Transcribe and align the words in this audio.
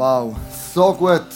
Wow, 0.00 0.34
so 0.74 0.94
gut. 0.94 1.26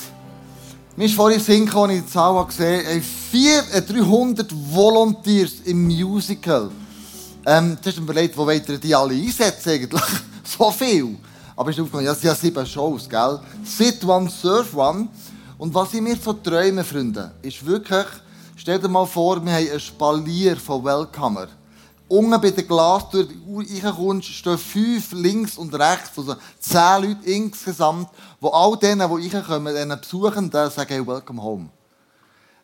Mir 0.97 1.05
ist 1.05 1.14
vorhin 1.14 1.39
Sinn 1.39 1.68
als 1.68 1.93
ich 1.93 2.00
die 2.00 2.07
Zahl 2.07 2.47
gesehen 2.47 2.87
habe, 2.87 3.03
400, 3.03 3.91
300 3.91 4.51
Volunteers 4.73 5.57
im 5.67 5.85
Musical. 5.85 6.71
Ähm, 7.45 7.77
du 7.79 7.91
hast 7.91 7.99
mir 7.99 8.04
überlegt, 8.04 8.35
wo 8.38 8.46
wollt 8.46 8.66
ihr 8.66 8.79
die 8.79 8.95
alle 8.95 9.12
einsetzen 9.12 9.69
eigentlich? 9.69 10.00
so 10.45 10.71
viel. 10.71 11.14
Aber 11.54 11.69
ich 11.72 11.79
aufgekommen, 11.79 12.06
ja, 12.06 12.12
es 12.12 12.22
sind 12.22 12.29
ja 12.29 12.35
sieben 12.35 12.64
Shows, 12.64 13.06
gell? 13.06 13.38
Sit 13.62 14.03
one, 14.03 14.30
surf 14.30 14.74
one. 14.74 15.08
Und 15.58 15.74
was 15.74 15.92
ich 15.92 16.00
mir 16.00 16.16
so 16.16 16.32
träume, 16.32 16.84
Freunde, 16.84 17.32
ist 17.42 17.66
wirklich, 17.66 18.06
stell 18.56 18.78
dir 18.78 18.88
mal 18.88 19.04
vor, 19.04 19.44
wir 19.44 19.52
haben 19.52 19.68
einen 19.68 19.78
Spalier 19.78 20.56
von 20.56 20.82
Welcomer. 20.82 21.48
Unten 22.07 22.41
bei 22.41 22.50
der 22.50 22.64
Glastür 22.64 23.27
reinkommst, 23.48 24.29
stehen 24.29 24.59
fünf 24.59 25.12
links 25.12 25.57
und 25.57 25.75
rechts, 25.75 26.11
also 26.16 26.37
zehn 26.61 27.02
Leute 27.02 27.30
insgesamt, 27.30 28.09
wo 28.41 28.48
all 28.48 28.77
denen, 28.77 29.09
die 29.09 29.29
reinkommen, 29.29 29.75
diesen 29.75 30.00
Besuchenden 30.00 30.70
sagen, 30.70 31.06
welcome 31.06 31.42
home. 31.42 31.70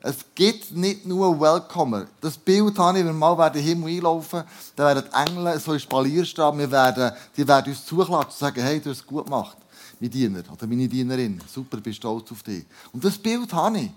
Es 0.02 0.16
gibt 0.34 0.72
nicht 0.72 1.04
nur 1.04 1.38
Welcomer. 1.38 2.06
Das 2.20 2.36
Bild 2.38 2.78
habe 2.78 2.98
ich, 2.98 3.04
wenn 3.04 3.18
wir 3.18 3.34
mal 3.34 3.46
in 3.48 3.52
den 3.52 3.62
Himmel 3.62 3.96
einlaufen, 3.96 4.44
dann 4.74 4.86
werden 4.86 5.10
die 5.10 5.30
Engel 5.30 5.60
so 5.60 5.74
in 5.74 5.80
Spalierstraben, 5.80 6.60
wir 6.60 6.70
werden, 6.70 7.12
die 7.36 7.46
werden 7.46 7.70
uns 7.70 7.84
zuklatschen 7.84 8.16
und 8.16 8.32
sagen, 8.32 8.62
hey, 8.62 8.80
du 8.80 8.90
hast 8.90 8.98
es 8.98 9.06
gut 9.06 9.26
gemacht, 9.26 9.58
mein 9.98 10.10
Diener 10.10 10.42
oder 10.50 10.66
meine 10.66 10.88
Dienerin. 10.88 11.40
Super, 11.52 11.78
bist 11.78 11.98
stolz 11.98 12.32
auf 12.32 12.42
dich. 12.42 12.64
Und 12.92 13.04
das 13.04 13.18
Bild 13.18 13.52
habe 13.52 13.78
ich. 13.78 13.90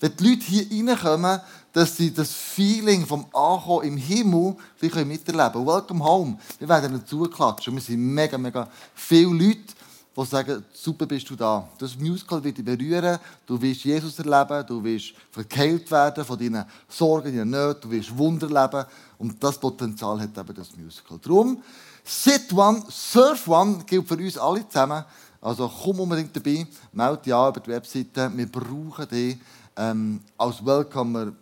Wenn 0.00 0.16
die 0.16 0.30
Leute 0.30 0.44
hier 0.46 0.88
reinkommen, 0.88 1.40
dass 1.72 1.96
sie 1.96 2.12
das 2.12 2.32
Feeling 2.32 3.06
vom 3.06 3.26
Ankommen 3.32 3.86
im 3.86 3.96
Himmel 3.96 4.56
miterleben 4.80 5.52
können. 5.52 5.66
Welcome 5.66 6.04
home. 6.04 6.38
Wir 6.58 6.68
werden 6.68 6.92
ihnen 6.92 7.06
zuklatschen. 7.06 7.74
Wir 7.74 7.80
sind 7.80 8.00
mega, 8.00 8.36
mega 8.36 8.68
viele 8.94 9.32
Leute, 9.32 9.74
die 10.16 10.26
sagen, 10.26 10.64
super 10.72 11.06
bist 11.06 11.30
du 11.30 11.36
da. 11.36 11.68
Das 11.78 11.96
Musical 11.96 12.42
wird 12.42 12.58
dich 12.58 12.64
berühren. 12.64 13.18
Du 13.46 13.60
wirst 13.60 13.84
Jesus 13.84 14.18
erleben. 14.18 14.66
Du 14.66 14.82
wirst 14.82 15.14
verkehlt 15.30 15.90
werden 15.90 16.24
von 16.24 16.38
deinen 16.38 16.64
Sorgen, 16.88 17.34
deinen 17.36 17.50
Nöten. 17.50 17.82
Du 17.82 17.90
wirst 17.90 18.16
Wunder 18.16 18.50
erleben. 18.50 18.86
Und 19.18 19.42
das 19.42 19.58
Potenzial 19.58 20.20
hat 20.20 20.36
eben 20.36 20.54
das 20.54 20.76
Musical. 20.76 21.18
Darum, 21.22 21.62
Sit 22.04 22.52
One, 22.52 22.82
Surf 22.88 23.46
One 23.46 23.84
gilt 23.86 24.08
für 24.08 24.16
uns 24.16 24.36
alle 24.36 24.66
zusammen. 24.66 25.04
Also 25.40 25.70
komm 25.82 26.00
unbedingt 26.00 26.36
dabei, 26.36 26.66
melde 26.92 27.22
dich 27.22 27.34
an 27.34 27.50
über 27.50 27.60
die 27.60 27.70
Webseite. 27.70 28.30
Wir 28.34 28.50
brauchen 28.50 29.08
dich 29.08 29.38
ähm, 29.80 30.20
als 30.36 30.64
Welcomer, 30.64 31.32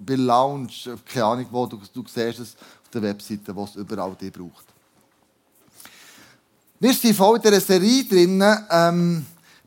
bei 0.00 0.14
Lounge, 0.14 0.98
keine 1.04 1.24
Ahnung 1.24 1.46
wo, 1.50 1.66
du, 1.66 1.78
du 1.92 2.02
siehst 2.02 2.40
es 2.40 2.56
auf 2.56 2.90
der 2.92 3.02
Webseite, 3.02 3.54
wo 3.54 3.64
es 3.64 3.76
überall 3.76 4.16
die 4.20 4.30
braucht. 4.30 4.64
Wir 6.78 6.92
sind 6.92 7.16
voll 7.16 7.36
in 7.36 7.42
dieser 7.42 7.60
Serie 7.60 8.04
drin, 8.04 8.44
ähm, 8.70 9.24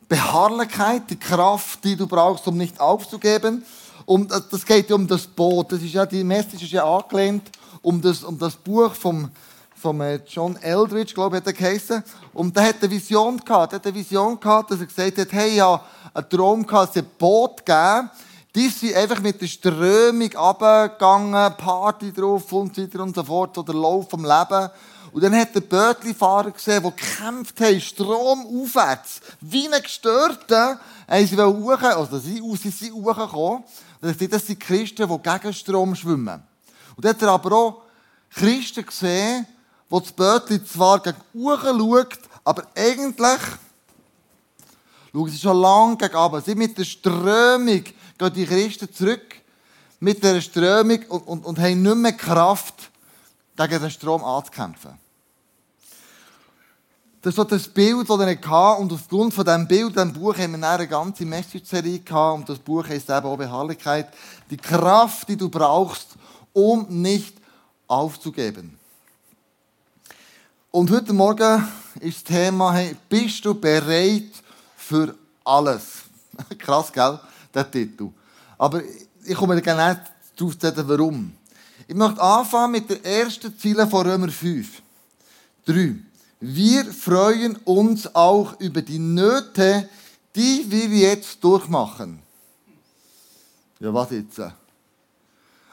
Beharrlichkeit, 0.08 1.10
die 1.10 1.18
Kraft, 1.18 1.84
die 1.84 1.96
du 1.96 2.08
brauchst, 2.08 2.48
um 2.48 2.58
nicht 2.58 2.80
aufzugeben. 2.80 3.64
Und 4.06 4.32
das 4.32 4.66
geht 4.66 4.92
um 4.92 5.08
das 5.08 5.26
Boot. 5.26 5.72
Das 5.72 5.82
ist 5.82 5.94
ja, 5.94 6.06
die 6.06 6.24
Message 6.24 6.64
ist 6.64 6.72
ja 6.72 6.84
angelehnt 6.84 7.50
um 7.82 8.02
das, 8.02 8.24
um 8.24 8.38
das 8.38 8.56
Buch 8.56 8.94
vom, 8.94 9.30
vom 9.80 10.04
John 10.28 10.58
Eldridge, 10.58 11.14
glaube 11.14 11.38
ich, 11.38 11.42
hat 11.42 11.48
er 11.48 11.54
geheißen. 11.54 12.04
Und 12.34 12.56
der 12.56 12.68
hat 12.68 12.76
eine 12.82 12.92
Vision 12.92 13.38
gehabt. 13.38 13.74
Er 13.74 13.78
hat 13.78 13.86
eine 13.86 13.96
Vision 13.96 14.40
gehabt, 14.40 14.72
dass 14.72 14.80
er 14.80 14.86
gesagt 14.86 15.18
hat, 15.18 15.32
hey, 15.32 15.56
ja, 15.56 15.82
einen 16.14 16.30
Traum 16.30 16.66
gehabt, 16.66 16.96
es 16.96 17.02
ein 17.02 17.10
Boot 17.18 17.66
gegeben. 17.66 18.10
Die 18.56 18.68
sind 18.68 18.96
einfach 18.96 19.20
mit 19.22 19.40
der 19.42 19.48
Strömung 19.48 20.30
runtergegangen, 20.36 21.58
Party 21.58 22.12
drauf 22.12 22.52
und 22.52 22.76
so 22.76 22.82
weiter 22.82 23.04
und 23.04 23.16
so 23.16 23.24
fort, 23.24 23.58
oder 23.58 23.74
Lauf 23.74 24.10
vom 24.10 24.26
Leben. 24.26 24.70
Und 25.12 25.24
dann 25.24 25.36
hat 25.36 25.56
der 25.56 25.62
Bötli-Fahrer 25.62 26.52
gesehen, 26.52 26.84
der 26.84 26.92
gekämpft 26.92 27.60
hat, 27.62 27.82
Strom 27.82 28.46
aufwärts. 28.62 29.22
Wie 29.42 29.68
ein 29.68 29.82
Gestörter, 29.82 30.80
haben 31.08 31.28
sie 31.28 31.38
hoch, 31.38 31.82
also 31.82 32.20
sie, 32.20 32.42
sie 32.58 32.70
sind 32.70 32.94
hochgekommen. 32.94 33.64
Das 34.02 34.46
sind 34.46 34.60
Christen, 34.60 35.08
die 35.08 35.30
gegen 35.30 35.54
Strom 35.54 35.96
schwimmen. 35.96 36.44
Und 36.96 37.06
dann 37.06 37.14
hat 37.16 37.22
er 37.22 37.30
aber 37.30 37.56
auch 37.56 37.82
Christen 38.32 38.86
gesehen, 38.86 39.48
wo 39.90 40.00
das 40.00 40.12
Bötli 40.12 40.64
zwar 40.64 41.02
gegen 41.02 41.18
oben 41.34 41.80
schaut, 41.80 42.20
aber 42.44 42.68
eigentlich 42.76 43.42
schauen 45.12 45.30
sie 45.30 45.40
schon 45.40 45.58
lange 45.58 45.98
gegen 45.98 46.16
runter. 46.16 46.42
Sie 46.42 46.56
mit 46.56 46.78
der 46.78 46.86
Strömung 46.86 47.84
gehen 47.84 48.34
die 48.34 48.46
Christen 48.46 48.94
zurück 48.94 49.36
mit 50.00 50.24
der 50.24 50.40
Strömung 50.42 51.00
und, 51.10 51.28
und, 51.28 51.46
und 51.46 51.60
haben 51.60 51.82
nicht 51.82 51.96
mehr 51.96 52.14
Kraft, 52.14 52.90
gegen 53.68 53.82
den 53.82 53.92
Strom 53.92 54.24
anzukämpfen. 54.24 54.98
Das 57.22 57.32
ist 57.32 57.36
so 57.36 57.44
das 57.44 57.68
Bild, 57.68 58.10
das 58.10 58.20
er 58.20 58.28
hatte. 58.28 58.82
Und 58.82 58.94
aufgrund 58.94 59.34
von 59.34 59.44
diesem 59.44 59.68
Bild, 59.68 59.94
diesem 59.94 60.14
Buch, 60.14 60.38
haben 60.38 60.58
wir 60.58 60.70
eine 60.70 60.88
ganze 60.88 61.26
Message-Serie 61.26 62.00
gehabt. 62.00 62.40
Und 62.40 62.50
das 62.50 62.60
Buch 62.60 62.88
heißt 62.88 63.10
eben 63.10 63.26
auch 63.26 63.36
Beharrlichkeit. 63.36 64.08
Die 64.50 64.56
Kraft, 64.56 65.28
die 65.28 65.36
du 65.36 65.50
brauchst, 65.50 66.16
um 66.54 66.86
nicht 66.88 67.36
aufzugeben. 67.88 68.79
Und 70.72 70.92
heute 70.92 71.14
Morgen 71.14 71.68
ist 72.00 72.18
das 72.18 72.24
Thema, 72.36 72.72
hey, 72.74 72.96
bist 73.10 73.44
du 73.44 73.56
bereit 73.56 74.30
für 74.76 75.16
alles? 75.44 76.04
Krass, 76.60 76.94
gell? 76.94 77.20
Der 77.52 77.72
Titel. 77.72 78.10
Aber 78.56 78.84
ich 79.26 79.36
komme 79.36 79.60
gerne 79.64 80.06
darauf 80.36 80.60
zu 80.60 80.68
sagen, 80.68 80.88
warum. 80.88 81.34
Ich 81.88 81.96
möchte 81.96 82.22
anfangen 82.22 82.74
mit 82.74 82.88
der 82.88 83.04
ersten 83.04 83.58
Ziele 83.58 83.88
von 83.88 84.08
Römer 84.08 84.30
5. 84.30 84.84
3. 85.66 85.96
Wir 86.40 86.86
freuen 86.86 87.56
uns 87.66 88.14
auch 88.14 88.60
über 88.60 88.84
die 88.84 89.00
Nöte, 89.00 89.90
die 90.36 90.70
wir 90.70 90.88
jetzt 90.88 91.44
durchmachen. 91.44 92.22
Ja, 93.80 93.92
was 93.92 94.12
jetzt? 94.12 94.40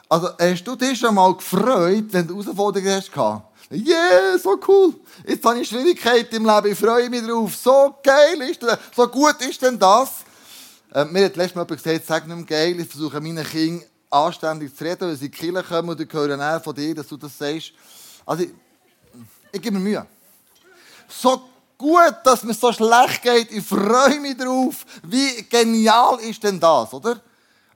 Also, 0.09 0.29
hast 0.39 0.63
du 0.63 0.75
dich 0.75 0.97
schon 0.97 1.15
mal 1.15 1.33
gefreut, 1.33 2.05
wenn 2.11 2.27
du 2.27 2.41
Herausforderungen 2.41 2.95
hast? 2.95 3.11
Yeah, 3.69 4.37
so 4.41 4.57
cool. 4.65 4.93
Jetzt 5.27 5.43
habe 5.43 5.59
ich 5.59 5.67
Schwierigkeiten 5.67 6.35
im 6.35 6.45
Leben, 6.45 6.71
ich 6.71 6.79
freue 6.79 7.09
mich 7.09 7.25
drauf. 7.25 7.53
So 7.53 7.95
geil 8.01 8.41
ist 8.49 8.63
das. 8.63 8.79
So 8.95 9.05
gut 9.09 9.35
ist 9.41 9.61
denn 9.61 9.77
das? 9.77 10.09
Äh, 10.93 11.03
mir 11.05 11.25
hat 11.25 11.35
letztes 11.35 11.55
Mal 11.55 11.63
jemand 11.63 11.83
gesagt, 11.83 12.05
sag 12.05 12.25
nicht 12.25 12.37
mehr 12.37 12.45
geil, 12.45 12.79
ich 12.79 12.87
versuche 12.87 13.19
meinen 13.19 13.45
Kindern 13.45 13.83
anständig 14.09 14.73
zu 14.73 14.85
reden, 14.85 15.09
wenn 15.09 15.17
sie 15.17 15.25
in 15.25 15.31
die 15.31 15.37
Kirche 15.37 15.63
kommen 15.63 15.89
und 15.89 15.99
ich 15.99 16.13
höre 16.13 16.37
näher 16.37 16.61
von 16.61 16.73
dir, 16.73 16.95
dass 16.95 17.07
du 17.07 17.17
das 17.17 17.37
sagst. 17.37 17.73
Also, 18.25 18.43
ich, 18.43 18.51
ich 19.51 19.61
gebe 19.61 19.77
mir 19.77 19.83
Mühe. 19.83 20.05
So 21.09 21.41
gut, 21.77 22.15
dass 22.23 22.43
mir 22.43 22.53
so 22.53 22.71
schlecht 22.71 23.21
geht, 23.21 23.51
ich 23.51 23.65
freue 23.65 24.21
mich 24.21 24.37
drauf. 24.37 24.85
Wie 25.03 25.43
genial 25.43 26.19
ist 26.21 26.41
denn 26.41 26.57
das, 26.57 26.93
oder? 26.93 27.19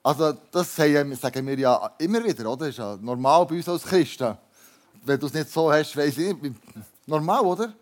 Also, 0.03 0.33
das 0.51 0.75
sagen 0.75 1.45
wir 1.47 1.59
ja 1.59 1.93
immer 1.99 2.23
wieder, 2.23 2.49
oder? 2.49 2.65
Das 2.65 2.69
ist 2.69 2.77
ja 2.79 2.97
normal 2.99 3.45
bei 3.45 3.55
uns 3.55 3.69
als 3.69 3.83
Christen. 3.83 4.35
Wenn 5.03 5.19
du 5.19 5.27
es 5.27 5.33
nicht 5.33 5.49
so 5.49 5.71
hast, 5.71 5.95
weiß 5.95 6.17
ich 6.17 6.41
nicht. 6.41 6.55
Normal, 7.05 7.41
oder? 7.41 7.73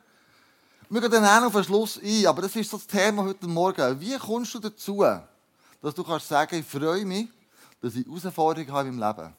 Wir 0.89 1.01
gehen 1.01 1.11
dann 1.11 1.43
auf 1.43 1.53
den 1.53 1.63
Schluss 1.63 1.99
ein, 2.03 2.25
aber 2.25 2.41
das 2.41 2.55
ist 2.55 2.69
so 2.69 2.77
das 2.77 2.87
Thema 2.87 3.23
heute 3.23 3.47
Morgen. 3.47 3.99
Wie 4.01 4.17
kommst 4.17 4.53
du 4.55 4.59
dazu, 4.59 5.05
dass 5.81 5.93
du 5.93 6.03
kannst 6.03 6.27
sagen, 6.27 6.59
ich 6.59 6.65
freue 6.65 7.05
mich, 7.05 7.29
dass 7.81 7.95
ich 7.95 8.05
Herausforderungen 8.05 8.71
habe 8.71 8.91
meinem 8.91 9.17
Leben? 9.17 9.33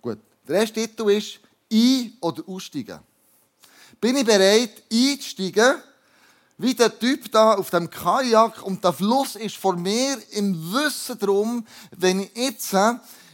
Gut. 0.00 0.18
Der 0.46 0.60
erste 0.60 0.74
Titel 0.74 1.10
ist 1.10 1.40
Ein- 1.72 2.12
oder 2.20 2.42
Aussteigen. 2.46 3.00
Bin 4.00 4.16
ich 4.16 4.26
bereit, 4.26 4.82
einzusteigen, 4.92 5.82
wie 6.58 6.74
der 6.74 6.98
Typ 6.98 7.30
da 7.32 7.54
auf 7.54 7.70
dem 7.70 7.90
Kajak 7.90 8.62
und 8.62 8.84
der 8.84 8.92
Fluss 8.92 9.36
ist 9.36 9.56
vor 9.56 9.76
mir 9.76 10.16
im 10.30 10.72
Wissen 10.72 11.18
darum, 11.18 11.66
wenn 11.96 12.20
ich 12.20 12.30
jetzt 12.34 12.74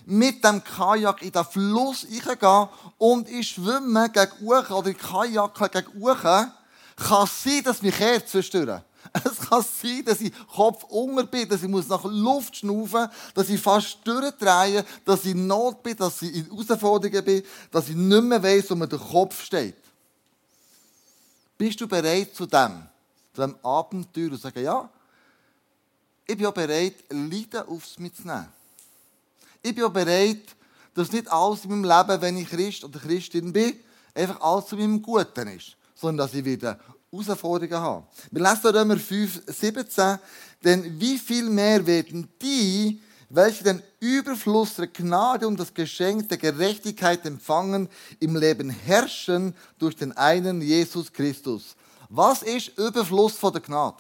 mit 0.07 0.43
dem 0.43 0.65
Kajak 0.65 1.23
in 1.23 1.33
den 1.33 1.45
Fluss 1.45 2.07
reingehe 2.11 2.69
und 2.97 3.29
ich 3.29 3.51
schwimme 3.51 4.09
gegen 4.11 4.33
Uchen 4.41 4.73
oder 4.73 4.95
Kajak 4.95 5.73
gegen 5.73 6.03
Uchen, 6.03 6.53
kann 6.97 7.25
es 7.25 7.43
sein, 7.45 7.63
dass 7.63 7.83
mich 7.83 7.99
Herz 7.99 8.31
zerstören. 8.31 8.83
Es 9.25 9.49
kann 9.49 9.63
sein, 9.63 10.05
dass 10.05 10.21
ich 10.21 10.33
Kopf 10.55 10.85
unter 10.85 11.25
bin, 11.25 11.49
dass 11.49 11.63
ich 11.63 11.69
nach 11.69 12.05
Luft 12.05 12.57
schnaufen 12.57 13.01
muss, 13.03 13.11
dass 13.35 13.49
ich 13.49 13.61
fast 13.61 13.99
durchdrehe, 14.05 14.85
dass 15.05 15.25
ich 15.25 15.31
in 15.33 15.47
Not 15.47 15.83
bin, 15.83 15.97
dass 15.97 16.21
ich 16.23 16.35
in 16.35 16.47
Herausforderungen 16.47 17.25
bin, 17.25 17.43
dass 17.71 17.89
ich 17.89 17.95
nicht 17.95 18.23
mehr 18.23 18.43
weiss, 18.43 18.71
wo 18.71 18.75
mir 18.75 18.89
der 18.89 18.99
Kopf 18.99 19.45
steht. 19.45 19.77
Bist 21.57 21.81
du 21.81 21.89
bereit 21.89 22.35
zu 22.35 22.47
dem, 22.47 22.87
zu 23.39 23.47
dem 23.47 23.57
Abenteuer 23.63 24.33
und 24.33 24.41
sagen, 24.41 24.65
ja, 24.65 24.91
ich 26.27 26.37
bin 26.37 26.47
auch 26.47 26.53
bereit, 26.53 26.95
Leiden 27.09 27.69
aufs 27.69 27.99
mitzunehmen. 27.99 28.49
Ich 29.63 29.75
bin 29.75 29.85
auch 29.85 29.93
bereit, 29.93 30.43
dass 30.93 31.13
nicht 31.13 31.31
alles 31.31 31.65
in 31.65 31.71
meinem 31.71 31.85
Leben, 31.85 32.21
wenn 32.21 32.37
ich 32.37 32.49
Christ 32.49 32.85
oder 32.85 32.99
Christin 32.99 33.53
bin, 33.53 33.79
einfach 34.13 34.41
alles 34.41 34.67
zu 34.67 34.77
meinem 34.77 35.01
Guten 35.01 35.49
ist, 35.49 35.77
sondern 35.95 36.27
dass 36.27 36.35
ich 36.35 36.45
wieder 36.45 36.81
Herausforderungen 37.13 37.81
habe. 37.81 38.07
Wir 38.33 38.43
lesen 38.43 38.77
Römer 38.77 38.97
5, 38.97 39.43
17, 39.47 40.19
denn 40.65 41.01
wie 41.01 41.17
viel 41.17 41.49
mehr 41.49 41.87
werden 41.87 42.29
die, 42.43 43.01
welche 43.31 43.63
den 43.63 43.83
Überfluss 44.01 44.75
der 44.75 44.89
Gnade 44.89 45.47
und 45.47 45.61
das 45.61 45.73
Geschenk 45.73 46.29
der 46.29 46.39
Gerechtigkeit 46.39 47.25
empfangen, 47.25 47.89
im 48.19 48.35
Leben 48.35 48.71
herrschen 48.71 49.55
durch 49.79 49.95
den 49.95 50.17
einen 50.17 50.61
Jesus 50.61 51.13
Christus. 51.13 51.77
Was 52.09 52.43
ist 52.43 52.69
Überfluss 52.79 53.37
von 53.37 53.53
der 53.53 53.63
Gnade? 53.63 53.97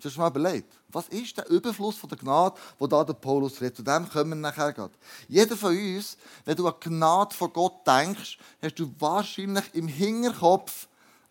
Du 0.00 0.10
schon 0.10 0.20
mal 0.20 0.28
überlegt? 0.28 0.70
Was 0.88 1.08
ist 1.08 1.38
der 1.38 1.48
Überfluss 1.48 1.96
von 1.96 2.10
der 2.10 2.18
Gnade, 2.18 2.56
wo 2.78 2.86
da 2.86 3.02
der 3.02 3.14
Paulus 3.14 3.60
redet? 3.60 3.76
Zu 3.76 3.82
dem 3.82 4.08
kommen 4.08 4.30
wir 4.30 4.36
nachher 4.36 4.72
gerade. 4.72 4.92
Jeder 5.28 5.56
von 5.56 5.74
uns, 5.74 6.18
wenn 6.44 6.56
du 6.56 6.68
an 6.68 6.74
Gnade 6.78 7.34
von 7.34 7.52
Gott 7.52 7.86
denkst, 7.86 8.38
hast 8.60 8.78
du 8.78 8.94
wahrscheinlich 8.98 9.64
im 9.72 9.88
Hinterkopf, 9.88 10.88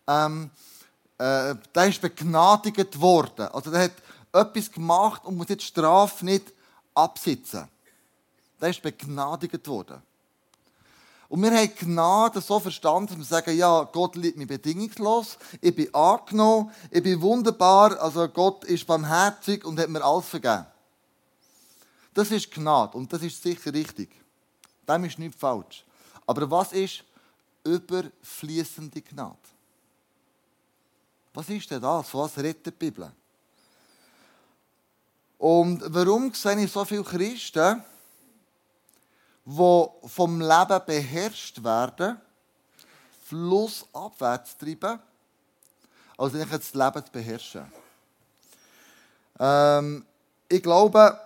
ähm, 0.08 0.50
äh, 1.18 1.54
der 1.74 1.88
ist 1.88 2.00
begnadigt 2.00 3.00
worden. 3.00 3.46
Also 3.48 3.70
der 3.70 3.84
hat 3.84 3.92
etwas 4.32 4.72
gemacht 4.72 5.24
und 5.24 5.36
muss 5.36 5.48
jetzt 5.48 5.62
die 5.62 5.68
Strafe 5.68 6.24
nicht 6.24 6.52
absitzen. 6.94 7.68
Der 8.60 8.70
ist 8.70 8.82
begnadigt 8.82 9.68
worden. 9.68 10.02
Und 11.28 11.42
wir 11.42 11.50
haben 11.50 11.74
Gnade 11.74 12.40
so 12.40 12.60
verstanden, 12.60 13.08
dass 13.08 13.18
wir 13.18 13.24
sagen, 13.24 13.56
ja, 13.56 13.82
Gott 13.84 14.14
liebt 14.16 14.36
mich 14.36 14.46
bedingungslos, 14.46 15.38
ich 15.60 15.74
bin 15.74 15.92
angenommen, 15.94 16.70
ich 16.90 17.02
bin 17.02 17.20
wunderbar, 17.20 17.98
also 18.00 18.28
Gott 18.28 18.64
ist 18.64 18.86
barmherzig 18.86 19.64
und 19.64 19.78
hat 19.78 19.88
mir 19.88 20.04
alles 20.04 20.26
vergeben. 20.26 20.66
Das 22.12 22.30
ist 22.30 22.50
Gnade 22.50 22.96
und 22.96 23.12
das 23.12 23.22
ist 23.22 23.42
sicher 23.42 23.72
richtig. 23.72 24.10
Dem 24.88 25.04
ist 25.04 25.18
nicht 25.18 25.38
falsch. 25.38 25.84
Aber 26.26 26.50
was 26.50 26.72
ist 26.72 27.04
überfließende 27.64 29.02
Gnade? 29.02 29.36
Was 31.32 31.48
ist 31.48 31.70
denn 31.70 31.80
das? 31.80 32.08
Von 32.08 32.20
was 32.20 32.38
redet 32.38 32.64
die 32.66 32.70
Bibel? 32.70 33.10
Und 35.38 35.82
warum 35.88 36.32
sehe 36.32 36.62
ich 36.62 36.70
so 36.70 36.84
viele 36.84 37.02
Christen, 37.02 37.82
die 39.44 39.86
vom 40.06 40.40
Leben 40.40 40.80
beherrscht 40.86 41.62
werden, 41.62 42.16
flussabwärts 43.26 44.56
treiben, 44.56 44.98
als 46.16 46.34
eigentlich 46.34 46.50
das 46.50 46.74
Leben 46.74 47.04
zu 47.04 47.12
beherrschen. 47.12 47.72
Ähm, 49.38 50.04
ich 50.48 50.62
glaube, 50.62 51.18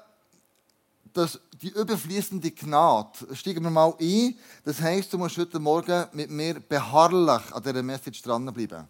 dass 1.13 1.39
die 1.61 1.71
überfließende 1.71 2.51
Gnade, 2.53 3.35
steigen 3.35 3.65
wir 3.65 3.71
mal 3.71 3.95
ein, 4.01 4.39
das 4.65 4.81
heisst, 4.81 5.13
du 5.13 5.19
musst 5.19 5.37
heute 5.37 5.59
Morgen 5.59 6.07
mit 6.13 6.31
mir 6.31 6.61
beharrlich 6.61 7.53
an 7.53 7.63
dieser 7.63 7.83
Message 7.83 8.23
dranbleiben. 8.23 8.89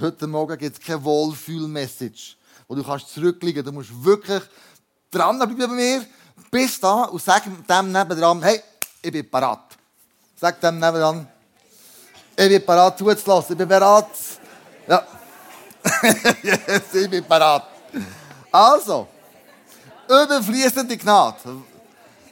Heute 0.00 0.26
Morgen 0.26 0.56
gibt 0.56 0.78
es 0.78 0.84
keine 0.84 1.04
Wohlfühl-Message, 1.04 2.38
wo 2.66 2.74
du 2.74 2.82
kannst 2.82 3.10
zurückliegen. 3.10 3.62
Du 3.62 3.72
musst 3.72 3.90
wirklich 4.02 4.42
dranbleiben 5.10 5.58
bei 5.58 5.66
mir 5.66 6.06
bis 6.50 6.80
da 6.80 7.04
und 7.04 7.22
sag 7.22 7.44
dem 7.44 7.92
nebenan, 7.92 8.42
hey, 8.42 8.62
ich 9.00 9.12
bin 9.12 9.28
parat. 9.30 9.76
Sag 10.36 10.60
dem 10.60 10.78
nebenan, 10.78 11.26
ich 12.36 12.48
bin 12.48 12.64
parat 12.64 12.98
zuzulassen, 12.98 13.52
ich 13.52 13.58
bin 13.58 13.68
bereit. 13.68 14.06
Ja. 14.86 15.06
yes, 16.42 16.94
ich 16.94 17.10
bin 17.10 17.24
parat. 17.24 17.68
Also, 18.50 19.08
überfließende 20.08 20.96
Gnade. 20.96 21.62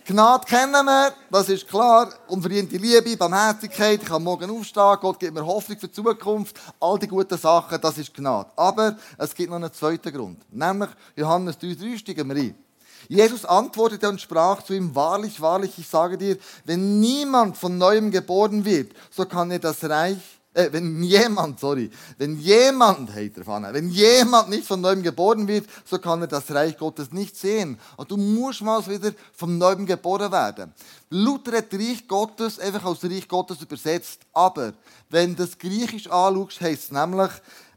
Gnade 0.05 0.45
kennen 0.45 0.85
wir, 0.85 1.13
das 1.31 1.49
ist 1.49 1.69
klar. 1.69 2.09
Unverdiente 2.27 2.77
Liebe, 2.77 3.17
Barmherzigkeit, 3.17 4.03
ich 4.03 4.09
kann 4.09 4.25
morgen 4.25 4.51
aufstehen, 4.51 4.97
Gott 5.01 5.21
gibt 5.21 5.35
mir 5.35 5.47
Hoffnung 5.47 5.79
für 5.79 5.87
die 5.87 5.93
Zukunft. 5.93 6.59
All 6.81 6.99
die 6.99 7.07
guten 7.07 7.39
Sachen, 7.39 7.81
das 7.81 7.97
ist 7.97 8.13
Gnade. 8.13 8.51
Aber 8.57 8.97
es 9.17 9.35
gibt 9.35 9.51
noch 9.51 9.57
einen 9.57 9.73
zweiten 9.73 10.13
Grund. 10.13 10.41
Nämlich 10.51 10.91
Johannes 11.15 11.57
3,3 11.59 11.99
steigen 11.99 12.29
wir 12.29 12.37
ein. 12.37 12.70
Jesus 13.11 13.45
antwortete 13.45 14.09
und 14.09 14.21
sprach 14.21 14.63
zu 14.63 14.73
ihm, 14.73 14.95
wahrlich, 14.95 15.41
wahrlich, 15.41 15.77
ich 15.77 15.89
sage 15.89 16.17
dir, 16.17 16.39
wenn 16.65 17.01
niemand 17.01 17.57
von 17.57 17.77
neuem 17.77 18.13
geboren 18.13 18.65
wird, 18.65 18.93
so 19.11 19.25
kann 19.25 19.51
er 19.51 19.59
das 19.59 19.83
Reich, 19.83 20.17
äh, 20.55 20.69
wenn 20.71 21.03
jemand, 21.03 21.59
sorry, 21.59 21.91
wenn 22.19 22.39
jemand, 22.39 23.13
hey, 23.13 23.29
Pfanne, 23.31 23.75
wenn 23.75 23.89
jemand 23.89 24.51
nicht 24.51 24.65
von 24.65 24.81
neuem 24.81 25.03
geboren 25.03 25.49
wird, 25.49 25.67
so 25.85 25.99
kann 25.99 26.21
er 26.21 26.29
das 26.29 26.53
Reich 26.53 26.79
Gottes 26.79 27.11
nicht 27.11 27.37
sehen. 27.37 27.81
Und 27.97 28.13
du 28.13 28.17
musst 28.17 28.63
mal 28.63 28.87
wieder 28.87 29.11
von 29.33 29.59
neuem 29.59 29.87
geboren 29.87 30.31
werden. 30.31 30.73
Luther 31.09 31.57
hat 31.57 31.75
Reich 31.75 32.07
Gottes 32.07 32.61
einfach 32.61 32.85
als 32.85 33.03
Reich 33.03 33.27
Gottes 33.27 33.61
übersetzt. 33.61 34.21
Aber 34.33 34.73
wenn 35.09 35.35
du 35.35 35.45
das 35.45 35.59
Griechisch 35.59 36.07
anschaust, 36.07 36.61
heißt 36.61 36.85
es 36.85 36.93
nämlich 36.93 37.31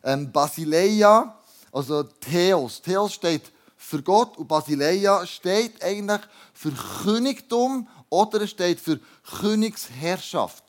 ähm, 0.04 0.32
Basileia, 0.32 1.36
also 1.72 2.04
Theos. 2.04 2.84
Theos 2.84 3.16
steht 3.16 3.52
für 3.84 4.02
Gott 4.02 4.38
und 4.38 4.48
Basileia 4.48 5.26
steht 5.28 5.84
eigentlich 5.84 6.22
für 6.54 6.72
Königtum 7.04 7.88
oder 8.10 8.42
es 8.42 8.52
steht 8.52 8.80
für 8.80 9.00
Königsherrschaft. 9.40 10.64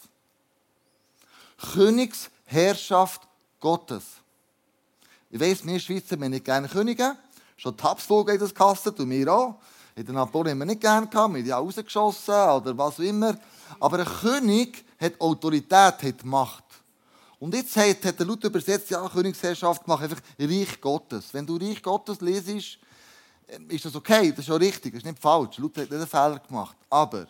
Königsherrschaft 1.72 3.22
Gottes. 3.60 4.02
Ich 5.30 5.40
weiss, 5.40 5.64
wir 5.64 5.78
Schweizer 5.78 6.20
wir 6.20 6.28
nicht 6.28 6.44
gerne 6.44 6.68
Könige. 6.68 7.16
Schon 7.56 7.76
die 7.76 7.82
Habsburger 7.82 8.34
in 8.34 8.40
das 8.40 8.54
Kasse, 8.54 8.90
und 8.90 9.08
wir 9.08 9.32
auch. 9.32 9.60
In 9.94 10.04
den 10.04 10.16
Napoleon 10.16 10.50
haben 10.50 10.58
wir 10.58 10.66
nicht 10.66 10.80
gerne 10.80 11.06
gehabt, 11.06 11.32
wir 11.32 11.38
haben 11.38 11.44
die 11.44 11.50
rausgeschossen 11.50 12.34
oder 12.34 12.76
was 12.76 12.96
auch 12.96 13.04
immer. 13.04 13.38
Aber 13.78 14.00
ein 14.00 14.06
König 14.06 14.84
hat 15.00 15.20
Autorität, 15.20 16.02
hat 16.02 16.24
Macht. 16.24 16.64
Und 17.38 17.54
jetzt 17.54 17.76
hat, 17.76 18.04
hat 18.04 18.18
der 18.18 18.26
Luther 18.26 18.48
übersetzt, 18.48 18.90
ja, 18.90 19.08
Königsherrschaft 19.08 19.86
macht 19.86 20.02
einfach 20.02 20.20
Reich 20.38 20.80
Gottes. 20.80 21.32
Wenn 21.32 21.46
du 21.46 21.56
Reich 21.56 21.80
Gottes 21.80 22.20
lesest, 22.20 22.78
ist 23.68 23.84
das 23.84 23.94
okay, 23.94 24.30
das 24.30 24.40
ist 24.40 24.50
auch 24.50 24.60
richtig, 24.60 24.92
das 24.92 25.02
ist 25.02 25.06
nicht 25.06 25.18
falsch. 25.18 25.58
Luther 25.58 25.82
hat 25.82 25.90
nicht 25.90 25.98
einen 25.98 26.06
Fehler 26.06 26.38
gemacht. 26.38 26.76
Aber 26.90 27.26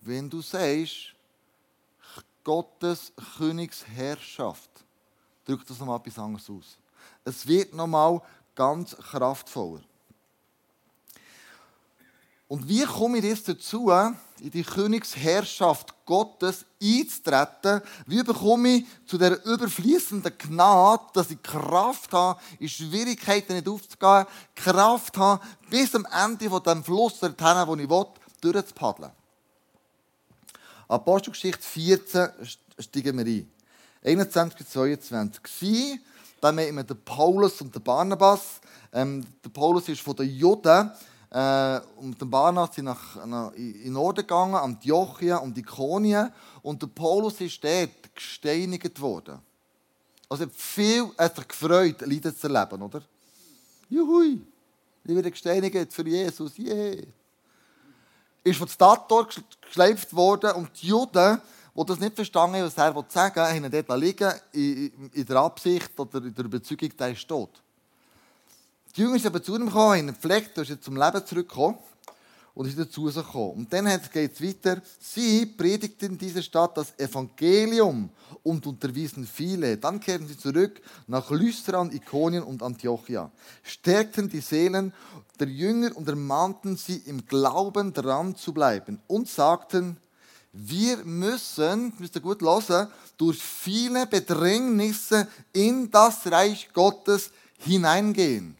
wenn 0.00 0.28
du 0.28 0.40
sagst, 0.40 1.14
Gottes 2.44 3.12
Königsherrschaft, 3.36 4.70
drückt 5.44 5.68
das 5.70 5.78
nochmal 5.78 6.00
etwas 6.00 6.18
anderes 6.18 6.50
aus. 6.50 6.76
Es 7.24 7.46
wird 7.46 7.72
nochmal 7.74 8.20
ganz 8.54 8.96
kraftvoller. 8.96 9.82
Und 12.52 12.68
wie 12.68 12.84
komme 12.84 13.16
ich 13.16 13.24
jetzt 13.24 13.48
dazu, 13.48 13.90
in 13.90 14.50
die 14.50 14.62
Königsherrschaft 14.62 15.94
Gottes 16.04 16.66
einzutreten? 16.82 17.80
Wie 18.04 18.22
bekomme 18.22 18.68
ich 18.68 18.84
zu 19.06 19.16
der 19.16 19.42
überfließenden 19.46 20.36
Gnade, 20.36 21.02
dass 21.14 21.30
ich 21.30 21.42
Kraft 21.42 22.12
habe, 22.12 22.38
in 22.58 22.68
Schwierigkeiten 22.68 23.54
nicht 23.54 23.66
aufzugehen, 23.66 24.26
Kraft 24.54 25.16
habe, 25.16 25.42
bis 25.70 25.94
am 25.94 26.06
Ende 26.12 26.50
von 26.50 26.62
dem 26.62 26.84
Fluss 26.84 27.20
dorthin, 27.20 27.66
wo 27.66 27.74
ich 27.74 27.88
will, 27.88 28.06
durchzupaddeln? 28.42 29.12
Apostelgeschichte 30.88 31.62
14 31.62 32.28
steigen 32.78 33.16
wir 33.16 33.24
ein. 33.24 33.50
21 34.04 34.58
bis 34.58 34.68
22. 34.68 35.40
Sie, 35.58 36.00
dann 36.42 36.60
haben 36.60 36.76
wir 36.76 36.84
den 36.84 37.02
Paulus 37.02 37.62
und 37.62 37.74
den 37.74 37.82
Barnabas. 37.82 38.60
Ähm, 38.92 39.24
der 39.42 39.48
Paulus 39.48 39.88
ist 39.88 40.02
von 40.02 40.16
den 40.16 40.28
Juden 40.28 40.90
äh, 41.32 41.80
und 41.96 42.20
der 42.20 42.26
Barnabas 42.26 42.74
sind 42.74 42.84
nach, 42.84 43.24
nach, 43.24 43.52
in 43.54 43.84
den 43.84 43.92
Norden 43.94 44.20
gegangen, 44.20 44.54
Antiochia 44.54 45.38
und 45.38 45.56
Ikonien. 45.56 46.30
Und 46.60 46.82
der 46.82 46.88
Paulus 46.88 47.40
ist 47.40 47.64
dort 47.64 48.14
gesteinigt 48.14 49.00
worden. 49.00 49.38
Also 50.28 50.46
viel 50.54 51.10
hat 51.16 51.36
sich 51.36 51.48
gefreut, 51.48 52.02
Leiden 52.02 52.36
zu 52.36 52.48
erleben, 52.48 52.82
oder? 52.82 53.02
Juhui, 53.88 54.42
ich 55.04 55.14
werde 55.14 55.30
gesteinigt 55.30 55.92
für 55.92 56.06
Jesus, 56.06 56.58
yeah. 56.58 57.02
Ist 58.44 58.58
von 58.58 58.68
Stator 58.68 59.26
geschleift 59.62 60.14
worden 60.14 60.52
und 60.52 60.70
die 60.82 60.88
Juden, 60.88 61.40
die 61.74 61.86
das 61.86 62.00
nicht 62.00 62.14
verstanden 62.14 62.56
haben, 62.56 62.66
was 62.66 62.76
er 62.76 62.92
sagen 62.92 62.96
wollte, 62.96 63.40
haben 63.40 63.70
dort 63.70 64.00
liegen 64.00 64.32
in, 64.52 65.10
in 65.12 65.24
der 65.24 65.36
Absicht 65.36 65.98
oder 65.98 66.18
in 66.18 66.34
der 66.34 66.44
Überzeugung, 66.44 66.90
der 66.98 67.12
ist 67.12 67.26
tot. 67.26 67.62
Die 68.94 69.00
Jünger 69.00 69.18
sind 69.18 69.26
aber 69.26 69.42
zu 69.42 69.56
ihm 69.56 69.66
gekommen, 69.66 69.90
haben 69.90 69.98
ihn 70.00 70.06
gepflegt, 70.08 70.58
er 70.58 70.68
ist 70.68 70.84
zum 70.84 70.96
Leben 70.96 71.24
zurückgekommen 71.24 71.78
und 72.54 72.66
ist 72.66 72.78
dazu 72.78 73.04
gekommen. 73.04 73.52
Und 73.52 73.72
dann 73.72 73.86
geht 74.12 74.34
es 74.34 74.42
weiter. 74.42 74.82
Sie 75.00 75.46
predigten 75.46 76.10
in 76.10 76.18
dieser 76.18 76.42
Stadt 76.42 76.76
das 76.76 76.92
Evangelium 76.98 78.10
und 78.42 78.66
unterwiesen 78.66 79.26
viele. 79.26 79.78
Dann 79.78 79.98
kehrten 79.98 80.28
sie 80.28 80.36
zurück 80.36 80.82
nach 81.06 81.30
Lystra, 81.30 81.82
Ikonien 81.90 82.42
und 82.42 82.62
Antiochia, 82.62 83.30
stärkten 83.62 84.28
die 84.28 84.40
Seelen 84.40 84.92
der 85.40 85.48
Jünger 85.48 85.96
und 85.96 86.06
ermahnten 86.06 86.76
sie, 86.76 86.98
im 87.06 87.24
Glauben 87.24 87.94
dran 87.94 88.36
zu 88.36 88.52
bleiben 88.52 89.00
und 89.06 89.26
sagten, 89.26 89.96
wir 90.52 90.98
müssen, 90.98 91.94
müsst 91.98 92.14
ihr 92.14 92.20
gut 92.20 92.42
hören, 92.42 92.88
durch 93.16 93.42
viele 93.42 94.06
Bedrängnisse 94.06 95.26
in 95.54 95.90
das 95.90 96.30
Reich 96.30 96.68
Gottes 96.74 97.30
hineingehen. 97.56 98.58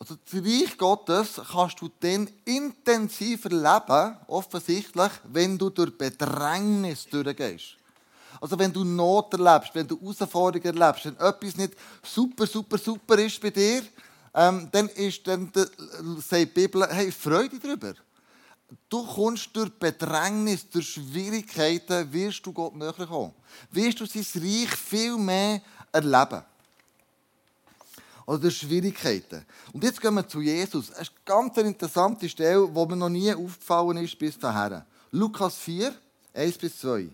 Also 0.00 0.16
das 0.16 0.42
Reich 0.42 0.78
Gottes 0.78 1.38
kannst 1.52 1.78
du 1.82 1.90
dann 2.00 2.26
intensiver 2.46 3.50
leben, 3.50 4.16
offensichtlich, 4.28 5.12
wenn 5.24 5.58
du 5.58 5.68
durch 5.68 5.96
Bedrängnis 5.96 7.06
durchgehst. 7.06 7.76
Also 8.40 8.58
wenn 8.58 8.72
du 8.72 8.82
Not 8.82 9.34
erlebst, 9.34 9.74
wenn 9.74 9.86
du 9.86 10.00
Herausforderungen 10.00 10.80
erlebst, 10.80 11.04
wenn 11.04 11.16
etwas 11.16 11.56
nicht 11.56 11.74
super, 12.02 12.46
super, 12.46 12.78
super 12.78 13.18
ist 13.18 13.42
bei 13.42 13.50
dir, 13.50 13.82
ähm, 14.32 14.68
dann 14.72 14.88
ist 14.88 15.26
dann, 15.26 15.52
sagt 15.52 16.32
die 16.32 16.46
Bibel, 16.46 16.86
hey, 16.88 17.12
Freude 17.12 17.58
darüber. 17.58 17.92
du 18.88 19.06
kommst 19.06 19.50
durch 19.52 19.70
Bedrängnis, 19.70 20.66
durch 20.70 20.92
Schwierigkeiten, 20.92 22.10
wirst 22.10 22.46
du 22.46 22.54
Gott 22.54 22.74
näher 22.74 22.94
kommen. 22.94 23.34
Wirst 23.70 24.00
du 24.00 24.06
sein 24.06 24.24
Reich 24.42 24.74
viel 24.74 25.18
mehr 25.18 25.60
erleben. 25.92 26.42
Oder 28.30 28.38
durch 28.38 28.58
Schwierigkeiten. 28.58 29.44
Und 29.72 29.82
jetzt 29.82 30.00
gehen 30.00 30.14
wir 30.14 30.28
zu 30.28 30.40
Jesus. 30.40 30.90
Es 30.90 31.00
ist 31.00 31.10
eine 31.10 31.24
ganz 31.24 31.56
interessante 31.56 32.28
Stelle, 32.28 32.68
die 32.68 32.86
mir 32.86 32.94
noch 32.94 33.08
nie 33.08 33.34
aufgefallen 33.34 33.96
ist 33.96 34.16
bis 34.20 34.38
dahin. 34.38 34.82
Lukas 35.10 35.56
4, 35.56 35.92
1 36.32 36.58
bis 36.58 36.78
2. 36.78 37.08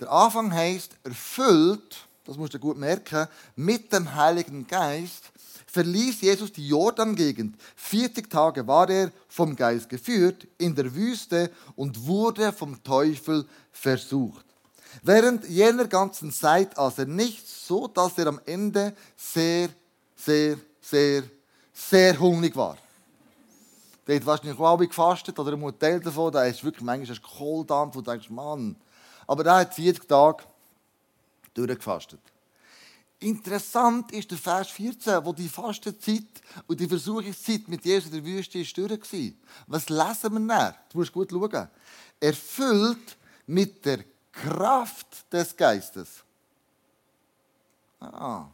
Der 0.00 0.10
Anfang 0.10 0.52
heißt 0.52 0.90
erfüllt, 1.04 1.98
das 2.24 2.36
musst 2.36 2.52
du 2.52 2.58
gut 2.58 2.76
merken, 2.76 3.28
mit 3.54 3.92
dem 3.92 4.12
Heiligen 4.12 4.66
Geist 4.66 5.30
verließ 5.66 6.22
Jesus 6.22 6.50
die 6.50 6.66
Jordan-Gegend. 6.66 7.54
40 7.76 8.28
Tage 8.28 8.66
war 8.66 8.90
er 8.90 9.12
vom 9.28 9.54
Geist 9.54 9.88
geführt 9.88 10.48
in 10.58 10.74
der 10.74 10.96
Wüste 10.96 11.48
und 11.76 12.08
wurde 12.08 12.52
vom 12.52 12.82
Teufel 12.82 13.46
versucht. 13.70 14.44
Während 15.04 15.48
jener 15.48 15.86
ganzen 15.86 16.32
Zeit 16.32 16.76
aß 16.76 16.98
er 16.98 17.06
nichts, 17.06 17.68
so 17.68 17.86
dass 17.86 18.18
er 18.18 18.26
am 18.26 18.40
Ende 18.46 18.96
sehr, 19.16 19.68
sehr, 20.24 20.58
sehr, 20.80 21.24
sehr 21.72 22.18
hungrig 22.18 22.54
war. 22.56 22.76
Der 24.06 24.16
hat 24.16 24.26
wahrscheinlich 24.26 24.58
auch 24.58 24.78
gefastet 24.78 25.38
oder 25.38 25.52
ein 25.52 25.78
Teil 25.78 26.00
davon, 26.00 26.32
da 26.32 26.44
ist 26.44 26.62
wirklich 26.62 26.84
manchmal 26.84 27.18
Kohldampf, 27.18 27.94
wo 27.96 28.00
du 28.00 28.10
denkst, 28.10 28.30
Mann. 28.30 28.76
Aber 29.26 29.44
er 29.46 29.56
hat 29.56 29.74
40 29.74 30.06
Tage 30.06 30.44
durchgefastet. 31.54 32.20
Interessant 33.20 34.12
ist 34.12 34.30
der 34.30 34.36
Vers 34.36 34.68
14, 34.68 35.24
wo 35.24 35.32
die 35.32 35.48
Fastenzeit 35.48 36.26
und 36.66 36.78
die 36.78 36.86
Versuchungszeit 36.86 37.66
mit 37.68 37.82
Jesus 37.84 38.06
in 38.06 38.12
der 38.12 38.24
Wüste 38.24 38.58
ist 38.58 38.76
war. 38.76 39.30
Was 39.66 39.88
lesen 39.88 40.46
wir 40.46 40.54
da? 40.54 40.76
Du 40.92 40.98
musst 40.98 41.12
gut 41.12 41.30
schauen. 41.30 41.68
Erfüllt 42.20 43.16
mit 43.46 43.84
der 43.86 44.04
Kraft 44.30 45.32
des 45.32 45.56
Geistes. 45.56 46.22
Ah. 48.00 48.48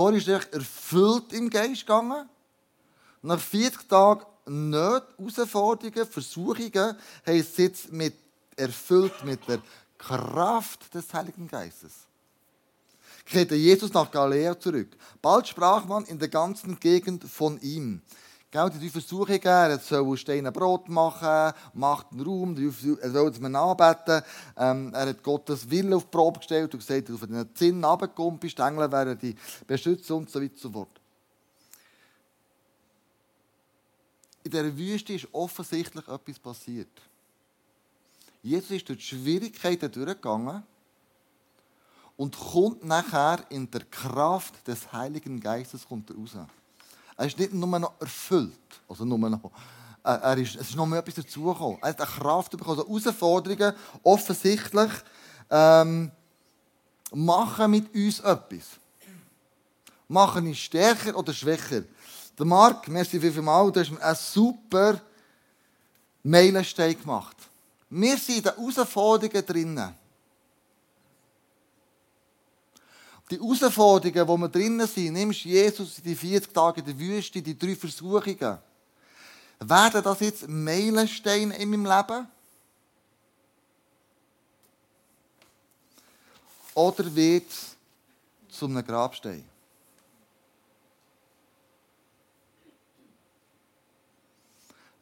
Vorher 0.00 0.18
ist 0.18 0.28
er 0.28 0.54
erfüllt 0.54 1.30
im 1.34 1.50
Geist 1.50 1.82
gegangen. 1.82 2.26
Nach 3.20 3.38
40 3.38 3.86
Tagen 3.86 4.24
nicht 4.46 5.04
Herausforderungen, 5.36 6.06
Versuchungen, 6.06 6.96
heißt 7.26 7.50
es 7.50 7.56
jetzt 7.58 7.92
mit, 7.92 8.14
erfüllt 8.56 9.22
mit 9.24 9.46
der 9.46 9.60
Kraft 9.98 10.94
des 10.94 11.12
Heiligen 11.12 11.46
Geistes 11.46 11.92
kehrte 13.26 13.54
Jesus 13.54 13.92
nach 13.92 14.10
Galiläa 14.10 14.58
zurück. 14.58 14.88
Bald 15.22 15.46
sprach 15.46 15.84
man 15.84 16.04
in 16.06 16.18
der 16.18 16.28
ganzen 16.28 16.80
Gegend 16.80 17.22
von 17.22 17.60
ihm. 17.60 18.02
Genau, 18.52 18.68
die 18.68 18.80
drei 18.80 18.88
Versuche 18.88 19.34
gegeben. 19.34 19.70
Er 19.70 19.78
soll 19.78 20.16
Steine 20.16 20.50
Brot 20.50 20.88
machen, 20.88 21.54
macht 21.72 22.10
einen 22.10 22.22
Raum, 22.22 22.56
er 23.00 23.10
soll 23.10 23.30
es 23.30 23.38
mir 23.38 23.56
anbeten. 23.56 24.22
Ähm, 24.56 24.92
er 24.92 25.08
hat 25.08 25.22
Gottes 25.22 25.70
Wille 25.70 25.94
auf 25.94 26.04
die 26.04 26.10
Probe 26.10 26.40
gestellt 26.40 26.74
und 26.74 26.80
gesagt, 26.80 27.10
auf 27.10 27.20
den 27.20 27.54
Zinn 27.54 27.84
runterkommt, 27.84 28.42
die 28.42 28.50
Stängel 28.50 28.90
werden 28.90 29.16
die 29.18 29.36
beschützen 29.66 30.16
und 30.16 30.30
so 30.30 30.40
weiter 30.40 30.52
und 30.52 30.58
so 30.58 30.70
fort. 30.70 31.00
In 34.42 34.50
dieser 34.50 34.76
Wüste 34.76 35.12
ist 35.12 35.28
offensichtlich 35.32 36.08
etwas 36.08 36.38
passiert. 36.40 36.90
Jesus 38.42 38.70
ist 38.70 38.88
durch 38.88 38.98
die 38.98 39.04
Schwierigkeiten 39.04 39.92
durchgegangen 39.92 40.64
und 42.16 42.36
kommt 42.36 42.84
nachher 42.84 43.44
in 43.50 43.70
der 43.70 43.84
Kraft 43.84 44.66
des 44.66 44.92
Heiligen 44.92 45.38
Geistes 45.38 45.86
raus. 45.88 46.36
Er 47.20 47.26
ist 47.26 47.38
nicht 47.38 47.52
nur 47.52 47.78
noch 47.78 48.00
erfüllt, 48.00 48.80
also 48.88 49.04
nur 49.04 49.18
noch, 49.18 49.50
er 50.02 50.38
ist, 50.38 50.54
es 50.54 50.70
ist 50.70 50.74
noch 50.74 50.86
mehr 50.86 51.00
etwas 51.00 51.16
dazugekommen. 51.16 51.76
Er 51.82 51.90
hat 51.90 52.00
eine 52.00 52.08
Kraft 52.08 52.52
bekommen, 52.52 52.78
also 52.78 52.88
Herausforderungen 52.88 53.74
offensichtlich 54.02 54.90
ähm, 55.50 56.10
machen 57.12 57.72
mit 57.72 57.94
uns 57.94 58.20
etwas. 58.20 58.80
Machen 60.08 60.46
uns 60.46 60.56
stärker 60.56 61.14
oder 61.14 61.34
schwächer. 61.34 61.82
Der 62.38 62.46
Marc, 62.46 62.88
merci 62.88 63.20
vielmals, 63.20 63.72
du 63.74 63.80
hast 63.80 64.02
einen 64.02 64.16
super 64.16 64.98
Meilenstein 66.22 66.98
gemacht. 66.98 67.36
Wir 67.90 68.16
sind 68.16 68.38
in 68.38 68.42
den 68.44 68.54
Herausforderungen 68.54 69.44
drinnen. 69.44 69.94
Die 73.30 73.38
Herausforderungen, 73.38 74.26
wo 74.26 74.36
wir 74.36 74.48
drinnen 74.48 74.86
sind, 74.86 75.12
nimmst 75.12 75.44
Jesus 75.44 75.98
in 75.98 76.04
die 76.04 76.16
40 76.16 76.52
Tage 76.52 76.80
in 76.80 76.86
der 76.86 76.98
Wüste, 76.98 77.40
die 77.40 77.56
drei 77.56 77.76
Versuchungen. 77.76 78.58
Werden 79.60 80.02
das 80.02 80.20
jetzt 80.20 80.48
Meilensteine 80.48 81.56
in 81.56 81.70
meinem 81.70 81.84
Leben? 81.84 82.26
Oder 86.74 87.14
wird 87.14 87.48
es 87.48 87.76
zu 88.48 88.66
einem 88.66 88.84
Grabstein? 88.84 89.44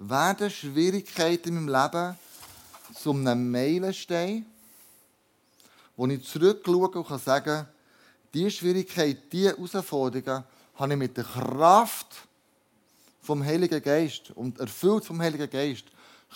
Werden 0.00 0.50
Schwierigkeiten 0.50 1.48
in 1.48 1.64
meinem 1.64 1.82
Leben 1.82 2.18
zu 2.94 3.10
einem 3.12 3.50
Meilenstein, 3.50 4.44
wo 5.96 6.06
ich 6.06 6.24
zurückschaue 6.24 6.88
und 6.88 7.06
kann 7.06 7.18
sagen 7.18 7.66
diese 8.32 8.50
Schwierigkeit, 8.50 9.32
diese 9.32 9.56
Herausforderungen 9.56 10.44
habe 10.74 10.92
ich 10.92 10.98
mit 10.98 11.16
der 11.16 11.24
Kraft 11.24 12.28
vom 13.22 13.44
Heiligen 13.44 13.82
Geist 13.82 14.30
und 14.32 14.58
erfüllt 14.58 15.04
vom 15.04 15.20
Heiligen 15.20 15.50
Geist 15.50 15.84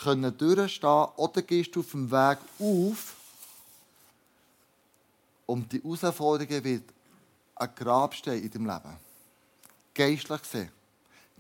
können 0.03 0.37
durchstehen 0.37 1.07
oder 1.17 1.43
gehst 1.43 1.75
du 1.77 1.81
auf 1.81 1.91
dem 1.91 2.11
Weg 2.11 2.39
auf 2.59 3.17
und 5.47 5.71
die 5.73 5.83
Herausforderungen 5.83 6.65
wird 6.65 6.85
ein 7.55 7.75
Grabstein 7.75 8.43
in 8.43 8.51
deinem 8.51 8.67
Leben. 8.67 8.97
Geistlich 9.95 10.43
gesehen, 10.43 10.71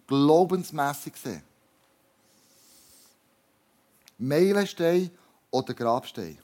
glaubensmässig 0.07 1.15
gesehen. 1.15 1.43
Meilenstein 4.19 5.11
oder 5.51 5.75
Grabstein. 5.75 6.39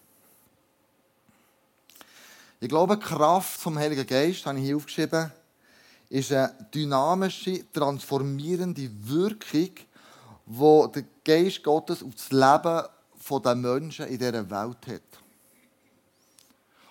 Ich 2.61 2.69
glaube, 2.69 2.97
die 2.97 3.05
Kraft 3.05 3.61
vom 3.61 3.79
Heiligen 3.79 4.07
Geist, 4.07 4.45
habe 4.45 4.59
ich 4.59 4.65
hier 4.65 4.77
aufgeschrieben, 4.77 5.31
ist 6.09 6.33
eine 6.33 6.53
dynamische, 6.75 7.71
transformierende 7.73 8.91
Wirkung, 9.05 9.71
die 10.47 10.93
der 10.93 11.05
Geist 11.25 11.63
Gottes 11.63 12.03
auf 12.03 12.15
das 12.15 12.31
Leben 12.31 13.45
der 13.45 13.55
Menschen 13.55 14.07
in 14.07 14.19
dieser 14.19 14.51
Welt 14.51 14.87
hat. 14.87 15.03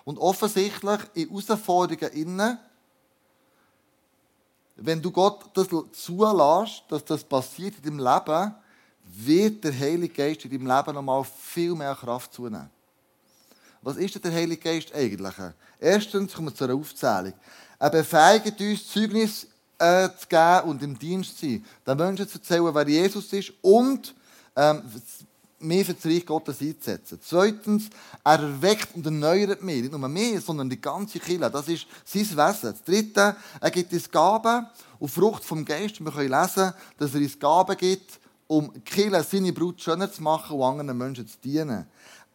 Und 0.04 0.18
offensichtlich 0.18 1.00
in 1.12 1.28
Herausforderungen 1.28 2.12
innen, 2.14 2.58
wenn 4.76 5.02
du 5.02 5.10
Gott 5.10 5.50
das 5.54 5.68
zulässt, 5.92 6.84
dass 6.88 7.04
das 7.04 7.24
passiert 7.24 7.74
in 7.84 7.98
deinem 7.98 7.98
Leben, 7.98 8.54
wird 9.04 9.64
der 9.64 9.78
Heilige 9.78 10.14
Geist 10.14 10.44
in 10.44 10.50
deinem 10.50 10.66
Leben 10.66 10.94
nochmal 10.94 11.24
viel 11.24 11.74
mehr 11.74 11.94
Kraft 11.94 12.32
zunehmen. 12.32 12.70
Was 13.82 13.96
ist 13.96 14.14
denn 14.14 14.22
der 14.22 14.32
Heilige 14.32 14.62
Geist 14.62 14.94
eigentlich? 14.94 15.34
Erstens 15.78 16.34
kommen 16.34 16.48
wir 16.48 16.54
zu 16.54 16.64
einer 16.64 16.74
Aufzählung. 16.74 17.32
Er 17.78 17.90
befähigt 17.90 18.60
uns, 18.60 18.92
Zeugnis 18.92 19.46
äh, 19.78 20.08
zu 20.18 20.26
geben 20.28 20.68
und 20.68 20.82
im 20.82 20.98
Dienst 20.98 21.38
zu 21.38 21.46
sein. 21.46 21.64
Den 21.86 21.96
Menschen 21.96 22.28
zu 22.28 22.38
erzählen, 22.38 22.74
wer 22.74 22.88
Jesus 22.88 23.32
ist 23.32 23.52
und 23.62 24.14
ähm, 24.56 24.82
mehr 25.60 25.84
für 25.84 25.94
das 25.94 26.06
Reich 26.06 26.26
Gottes 26.26 26.60
einzusetzen. 26.60 27.18
Zweitens, 27.22 27.90
er 28.24 28.40
erweckt 28.40 28.94
und 28.94 29.04
erneuert 29.04 29.62
mich. 29.62 29.82
Nicht 29.82 29.92
nur 29.92 30.08
mehr, 30.08 30.40
sondern 30.40 30.70
die 30.70 30.80
ganze 30.80 31.18
Kirche. 31.18 31.50
Das 31.50 31.68
ist 31.68 31.86
sein 32.04 32.22
Wesen. 32.22 32.72
Das 32.72 32.84
Dritte, 32.84 33.36
er 33.60 33.70
gibt 33.70 33.92
uns 33.92 34.10
Gaben 34.10 34.66
und 34.98 35.08
Frucht 35.08 35.44
vom 35.44 35.64
Geist. 35.64 36.04
Wir 36.04 36.12
können 36.12 36.30
lesen, 36.30 36.72
dass 36.98 37.14
er 37.14 37.20
uns 37.20 37.38
Gaben 37.38 37.76
gibt, 37.76 38.20
um 38.46 38.82
Kirche, 38.84 39.22
seine 39.22 39.52
Brut 39.52 39.80
schöner 39.80 40.10
zu 40.10 40.22
machen 40.22 40.56
und 40.56 40.80
anderen 40.80 40.98
Menschen 40.98 41.28
zu 41.28 41.36
dienen. 41.42 41.86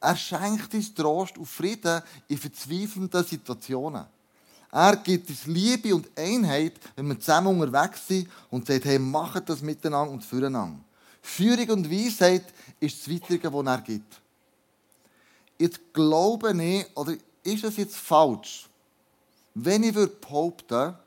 Er 0.04 0.18
schenkt 0.18 0.74
uns 0.74 0.94
Trost 0.94 1.38
und 1.38 1.46
Frieden 1.46 2.02
in 2.28 2.38
verzweifelnden 2.38 3.24
Situationen. 3.24 4.06
Er 4.70 4.98
gibt 4.98 5.30
uns 5.30 5.46
Liebe 5.46 5.96
und 5.96 6.10
Einheit, 6.18 6.74
wenn 6.98 7.08
wir 7.08 7.18
zusammen 7.18 7.58
unterwegs 7.58 8.06
sind 8.06 8.30
und 8.52 8.68
sagt, 8.68 8.84
hey, 8.84 9.00
macht 9.00 9.48
das 9.48 9.62
miteinander 9.62 10.12
und 10.12 10.22
füreinander. 10.22 10.82
Führung 11.22 11.70
und 11.70 11.90
Weisheit 11.90 12.44
ist 12.82 13.00
das 13.00 13.14
Weitere, 13.14 13.54
was 13.54 13.66
er 13.66 13.82
gibt. 13.82 14.22
Jetzt 15.58 15.80
glaube 15.94 16.52
ich, 16.62 16.86
oder 16.98 17.16
ist 17.42 17.64
es 17.64 17.78
jetzt 17.78 17.96
falsch, 17.96 18.68
wenn 19.54 19.84
ich 19.84 19.94
behaupten 19.94 20.70
würde, 20.70 21.00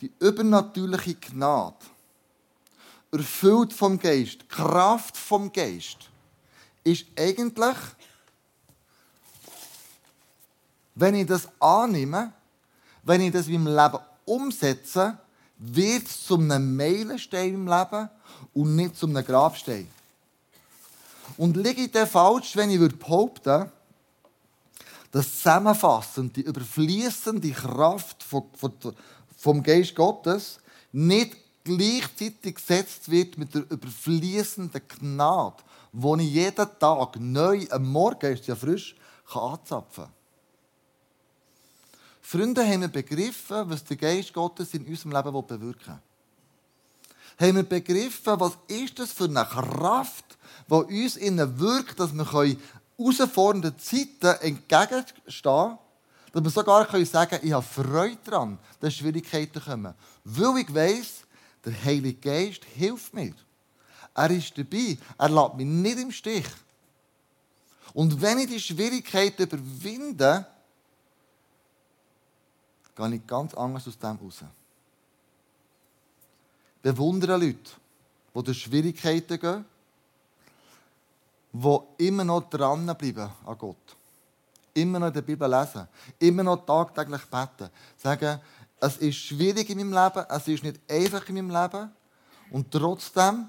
die 0.00 0.10
übernatürliche 0.18 1.16
Gnade, 1.16 1.76
erfüllt 3.12 3.74
vom 3.74 3.98
Geist, 3.98 4.48
Kraft 4.48 5.18
vom 5.18 5.52
Geist, 5.52 6.08
ist 6.84 7.06
eigentlich, 7.18 7.76
wenn 10.94 11.14
ich 11.16 11.26
das 11.26 11.48
annehme, 11.58 12.32
wenn 13.02 13.20
ich 13.22 13.32
das 13.32 13.48
meinem 13.48 13.66
Leben 13.66 13.98
umsetze, 14.24 15.18
wird 15.58 16.06
es 16.06 16.24
zu 16.26 16.36
einem 16.36 16.76
Meilenstein 16.76 17.54
im 17.54 17.66
Leben 17.66 18.08
und 18.52 18.76
nicht 18.76 18.96
zu 18.96 19.06
einem 19.06 19.24
Grabstein. 19.24 19.88
Und 21.36 21.56
liege 21.56 21.82
ich 21.82 21.90
dann 21.90 22.06
falsch, 22.06 22.54
wenn 22.56 22.70
ich 22.70 22.98
behaupten 22.98 23.44
würde, 23.44 23.72
dass 25.10 25.36
zusammenfassend 25.36 26.36
die 26.36 26.42
überfließende 26.42 27.50
Kraft 27.52 28.24
vom 29.38 29.62
Geist 29.62 29.94
Gottes 29.94 30.58
nicht 30.92 31.36
gleichzeitig 31.62 32.56
gesetzt 32.56 33.10
wird 33.10 33.38
mit 33.38 33.54
der 33.54 33.62
überfließenden 33.70 34.82
Gnade, 34.88 35.62
die 35.94 36.24
ich 36.24 36.32
jeden 36.32 36.78
Tag 36.78 37.20
neu, 37.20 37.66
am 37.70 37.90
Morgen 37.90 38.32
ist 38.32 38.46
ja 38.48 38.56
frisch, 38.56 38.96
anzapfen 39.32 40.04
kann. 40.04 40.12
Freunde 42.20 42.66
haben 42.66 42.80
wir 42.80 42.88
begriffen, 42.88 43.70
was 43.70 43.84
der 43.84 43.96
Geist 43.96 44.32
Gottes 44.32 44.74
in 44.74 44.84
unserem 44.86 45.12
Leben 45.12 45.46
bewirken 45.46 46.00
will. 47.38 47.46
Haben 47.48 47.56
wir 47.56 47.62
begriffen, 47.62 48.40
was 48.40 48.58
ist 48.66 48.98
das 48.98 49.12
für 49.12 49.24
eine 49.24 49.44
Kraft, 49.44 50.24
die 50.68 51.04
uns 51.04 51.16
innen 51.16 51.58
wirkt, 51.60 52.00
dass 52.00 52.12
wir 52.12 52.24
herausfordernden 52.98 53.78
Zeiten 53.78 54.36
entgegenstehen 54.40 55.52
können, 55.52 55.78
dass 56.32 56.42
wir 56.42 56.50
sogar 56.50 57.04
sagen 57.04 57.30
können, 57.30 57.46
ich 57.46 57.52
habe 57.52 57.62
Freude 57.62 58.18
daran, 58.24 58.58
dass 58.80 58.94
Schwierigkeiten 58.94 59.62
kommen. 59.62 59.94
Weil 60.24 60.62
ich 60.62 60.74
weiss, 60.74 61.24
der 61.64 61.84
Heilige 61.84 62.20
Geist 62.20 62.64
hilft 62.64 63.14
mir. 63.14 63.34
Er 64.14 64.30
ist 64.30 64.56
dabei. 64.56 64.96
Er 65.18 65.28
lässt 65.28 65.54
mich 65.54 65.66
nicht 65.66 65.98
im 65.98 66.12
Stich. 66.12 66.46
Und 67.92 68.20
wenn 68.20 68.38
ich 68.38 68.48
die 68.48 68.60
Schwierigkeiten 68.60 69.42
überwinde, 69.42 70.46
gehe 72.96 73.14
ich 73.14 73.26
ganz 73.26 73.54
anders 73.54 73.86
aus 73.88 73.98
dem 73.98 74.16
raus. 74.16 74.44
Bewundere 76.82 77.36
Leute, 77.36 77.70
die 78.34 78.42
durch 78.42 78.62
Schwierigkeiten 78.62 79.38
gehen, 79.38 79.64
die 81.52 82.06
immer 82.06 82.24
noch 82.24 82.50
dranbleiben 82.50 83.30
an 83.46 83.58
Gott. 83.58 83.96
Immer 84.74 84.98
noch 84.98 85.06
in 85.06 85.12
der 85.14 85.22
Bibel 85.22 85.48
lesen. 85.48 85.86
Immer 86.18 86.42
noch 86.42 86.66
tagtäglich 86.66 87.22
beten. 87.26 87.70
Sagen, 87.96 88.40
es 88.80 88.96
ist 88.96 89.16
schwierig 89.16 89.70
in 89.70 89.78
meinem 89.78 89.92
Leben, 89.92 90.26
es 90.28 90.48
ist 90.48 90.64
nicht 90.64 90.80
einfach 90.90 91.28
in 91.28 91.36
meinem 91.36 91.62
Leben. 91.62 91.90
Und 92.50 92.70
trotzdem 92.72 93.48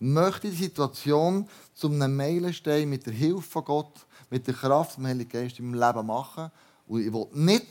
möchte 0.00 0.50
die 0.50 0.56
Situation 0.56 1.48
zu 1.74 1.88
einem 1.88 2.16
Meilenstein 2.16 2.88
mit 2.88 3.06
der 3.06 3.12
Hilfe 3.12 3.42
von 3.42 3.64
Gott, 3.64 4.06
mit 4.30 4.46
der 4.46 4.54
Kraft 4.54 4.96
des 4.96 5.04
Heiligen 5.04 5.48
in 5.48 5.70
meinem 5.70 5.88
Leben 5.88 6.06
machen. 6.06 6.50
Und 6.88 7.02
ich 7.02 7.12
will 7.12 7.26
nicht, 7.32 7.66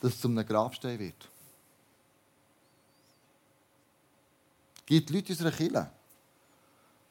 dass 0.00 0.14
es 0.14 0.20
zu 0.20 0.28
einem 0.28 0.46
Grabstein 0.46 0.98
wird. 0.98 1.28
Es 4.76 4.86
gibt 4.86 5.10
Leute 5.10 5.32
in 5.32 5.32
unserer 5.32 5.50
Kirche, 5.50 5.90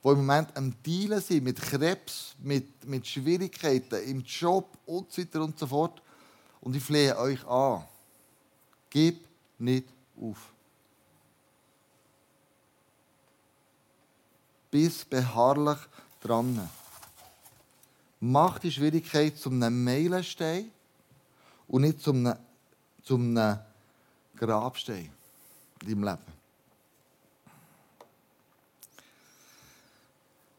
die 0.04 0.10
im 0.10 0.18
Moment 0.18 0.56
am 0.56 0.74
Dealen 0.84 1.20
sind 1.20 1.44
mit 1.44 1.60
Krebs, 1.60 2.36
mit, 2.40 2.86
mit 2.86 3.06
Schwierigkeiten 3.06 4.02
im 4.04 4.22
Job 4.22 4.78
und 4.86 5.12
so 5.12 5.22
weiter 5.22 5.42
und 5.44 5.58
so 5.58 5.68
fort. 5.68 6.02
Und 6.62 6.76
ich 6.76 6.84
flehe 6.84 7.18
euch 7.18 7.46
an, 7.46 7.84
gib 8.90 9.28
nicht 9.58 9.88
auf. 10.22 10.55
Bis 14.76 15.06
beharrlich 15.06 15.78
dran. 16.20 16.70
Mach 18.20 18.60
die 18.60 18.70
Schwierigkeit 18.70 19.38
zum 19.38 19.64
einem 19.64 19.82
Meilenstein 19.82 20.70
und 21.70 21.84
nicht 21.84 22.02
zum 22.02 22.26
einem, 22.26 22.38
zum 23.02 23.38
einem 23.38 23.60
Grabstein 24.36 25.10
in 25.80 25.88
deinem 25.88 26.04
Leben. 26.04 26.34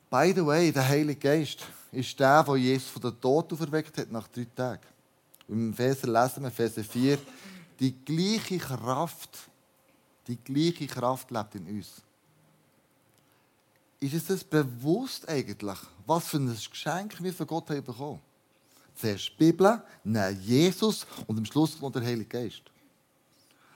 By 0.09 0.33
the 0.35 0.47
way, 0.47 0.73
der 0.73 0.89
Heilige 0.89 1.21
Geist 1.21 1.67
ist 1.93 2.19
der, 2.19 2.43
der 2.43 2.57
Jesus 2.57 2.89
von 2.89 3.03
den 3.03 3.21
Toten 3.21 3.53
auferweckt 3.53 3.99
hat 3.99 4.11
nach 4.11 4.29
drei 4.29 4.47
Tagen. 4.57 4.87
Im 5.47 5.73
Epheser 5.73 6.09
lesen 6.09 6.43
wir, 6.43 6.49
Epheser 6.49 6.85
4, 6.85 7.19
die 7.79 7.95
gleiche 8.03 8.57
Kraft, 8.57 9.37
die 10.27 10.39
gleiche 10.39 10.87
Kraft 10.87 11.31
lebt 11.31 11.57
in 11.57 11.67
uns. 11.67 12.06
Ist 13.99 14.15
es 14.15 14.27
das 14.27 14.45
bewusst 14.45 15.29
eigentlich, 15.29 15.79
was 16.07 16.29
für 16.29 16.37
ein 16.37 16.55
Geschenk 16.55 17.23
wir 17.23 17.33
von 17.33 17.47
Gott 17.47 17.71
haben 17.71 17.85
bekommen? 17.85 18.21
Zuerst 18.95 19.31
die 19.31 19.37
Bibel, 19.37 19.83
dann 20.05 20.41
Jesus 20.41 21.07
und 21.27 21.39
am 21.39 21.45
Schluss 21.45 21.79
kommt 21.79 21.97
der 21.97 22.03
Heilige 22.03 22.27
Geist. 22.27 22.63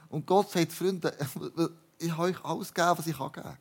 Und 0.08 0.26
Gott 0.26 0.50
sagt, 0.50 0.72
Freunde, 0.72 1.14
ich 1.98 2.10
habe 2.10 2.22
euch 2.24 2.44
alles 2.44 2.72
gegeben, 2.72 2.98
was 2.98 3.06
ich 3.06 3.16
geben 3.16 3.32
kann. 3.32 3.56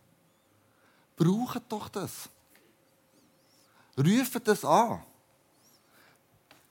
Braucht 1.15 1.61
doch 1.69 1.89
das. 1.89 2.29
Ruft 3.97 4.47
das 4.47 4.63
an. 4.63 5.03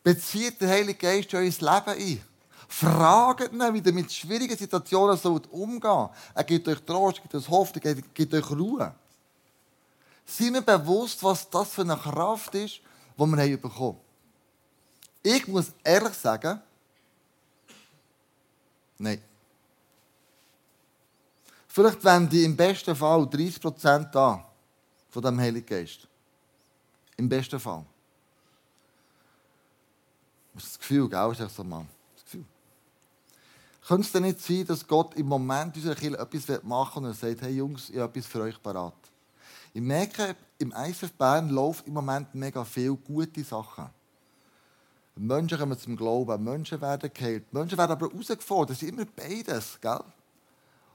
Bezieht 0.03 0.61
den 0.61 0.69
Heiligen 0.69 0.99
Geist 0.99 1.33
in 1.33 1.39
euer 1.39 1.45
Leben 1.45 1.61
ein. 1.61 2.25
Fragt 2.69 3.53
ihn, 3.53 3.75
wie 3.75 3.79
ihr 3.81 3.93
mit 3.93 4.13
schwierigen 4.13 4.57
Situationen 4.57 5.17
sollt 5.17 5.51
umgehen 5.51 6.09
Er 6.35 6.45
gibt 6.45 6.69
euch 6.69 6.81
Trost, 6.81 7.19
er 7.19 7.23
gibt 7.23 7.35
euch 7.35 7.49
Hoffnung, 7.49 7.83
er 7.85 7.95
gibt 7.95 8.35
euch 8.35 8.51
Ruhe. 8.51 8.95
Seid 10.31 10.53
mir 10.53 10.63
bewusst, 10.63 11.23
was 11.23 11.49
das 11.49 11.71
für 11.71 11.81
eine 11.81 11.97
Kraft 11.97 12.55
ist, 12.55 12.81
die 13.17 13.27
wir 13.27 13.43
haben 13.43 13.61
bekommen 13.61 13.99
Ich 15.23 15.49
muss 15.49 15.73
ehrlich 15.83 16.13
sagen, 16.13 16.61
nein. 18.99 19.23
Vielleicht 21.67 22.05
wende 22.05 22.37
ich 22.37 22.45
im 22.45 22.55
besten 22.55 22.95
Fall 22.95 23.23
30% 23.23 24.15
an 24.17 24.45
von 25.09 25.23
dem 25.23 25.41
Heiligen 25.41 25.67
Geist. 25.67 26.07
Im 27.17 27.29
besten 27.29 27.59
Fall. 27.59 27.85
Das 30.53 30.65
ist 30.65 30.73
das 30.73 30.79
Gefühl, 30.79 31.09
gell? 31.09 31.33
Ist 31.33 31.57
so, 31.57 31.65
Mann. 31.65 31.89
Das 32.15 32.25
Gefühl. 32.25 32.45
Könnte 33.87 34.03
es 34.03 34.13
denn 34.13 34.23
nicht 34.25 34.41
sein, 34.41 34.67
dass 34.67 34.87
Gott 34.87 35.15
im 35.15 35.27
Moment 35.27 35.75
unserer 35.75 35.95
Kirche 35.95 36.19
etwas 36.19 36.63
machen 36.65 37.03
will 37.03 37.11
und 37.11 37.17
er 37.17 37.29
sagt, 37.29 37.41
hey 37.41 37.57
Jungs, 37.57 37.89
ich 37.89 37.97
habe 37.97 38.11
etwas 38.11 38.27
für 38.27 38.43
euch 38.43 38.63
parat. 38.63 39.08
Ich 39.79 39.85
merke, 39.85 40.35
im 40.59 40.73
ISF 40.73 41.13
Bern 41.13 41.51
läuft 41.51 41.87
im 41.87 41.93
Moment 41.93 42.35
mega 42.35 42.65
viele 42.65 42.97
gute 42.97 43.45
Sachen. 43.45 43.89
Menschen 45.15 45.57
kommen 45.57 45.79
zum 45.79 45.97
Glauben, 45.97 46.43
Menschen 46.43 46.81
werden 46.81 47.09
geheilt, 47.15 47.53
Menschen 47.53 47.79
werden 47.79 47.93
aber 47.93 48.09
herausgefordert. 48.11 48.71
Das 48.71 48.83
ist 48.83 48.89
immer 48.89 49.05
beides, 49.05 49.79
gell? 49.81 50.01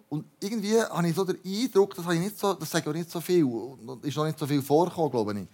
Und 0.10 0.26
irgendwie 0.38 0.82
habe 0.82 1.08
ich 1.08 1.16
so 1.16 1.24
den 1.24 1.40
Eindruck, 1.46 1.96
das, 1.96 2.04
habe 2.04 2.16
ich 2.16 2.22
nicht 2.24 2.38
so, 2.38 2.56
das 2.56 2.70
sage 2.70 2.84
ich 2.84 2.90
auch 2.90 2.94
nicht 2.94 3.10
so 3.10 3.22
viel, 3.22 3.46
und 3.46 4.04
ist 4.04 4.18
noch 4.18 4.26
nicht 4.26 4.38
so 4.38 4.46
viel 4.46 4.62
vorgekommen, 4.62 5.12
glaube 5.12 5.40
ich. 5.40 5.48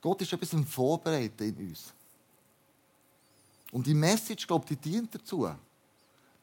Gott 0.00 0.22
ist 0.22 0.32
etwas 0.32 0.50
Vorbereiten 0.70 1.48
in 1.48 1.70
uns. 1.70 1.92
Und 3.72 3.88
die 3.88 3.94
Message, 3.94 4.46
glaube 4.46 4.66
ich, 4.70 4.78
die 4.78 4.90
dient 4.90 5.12
dazu. 5.12 5.50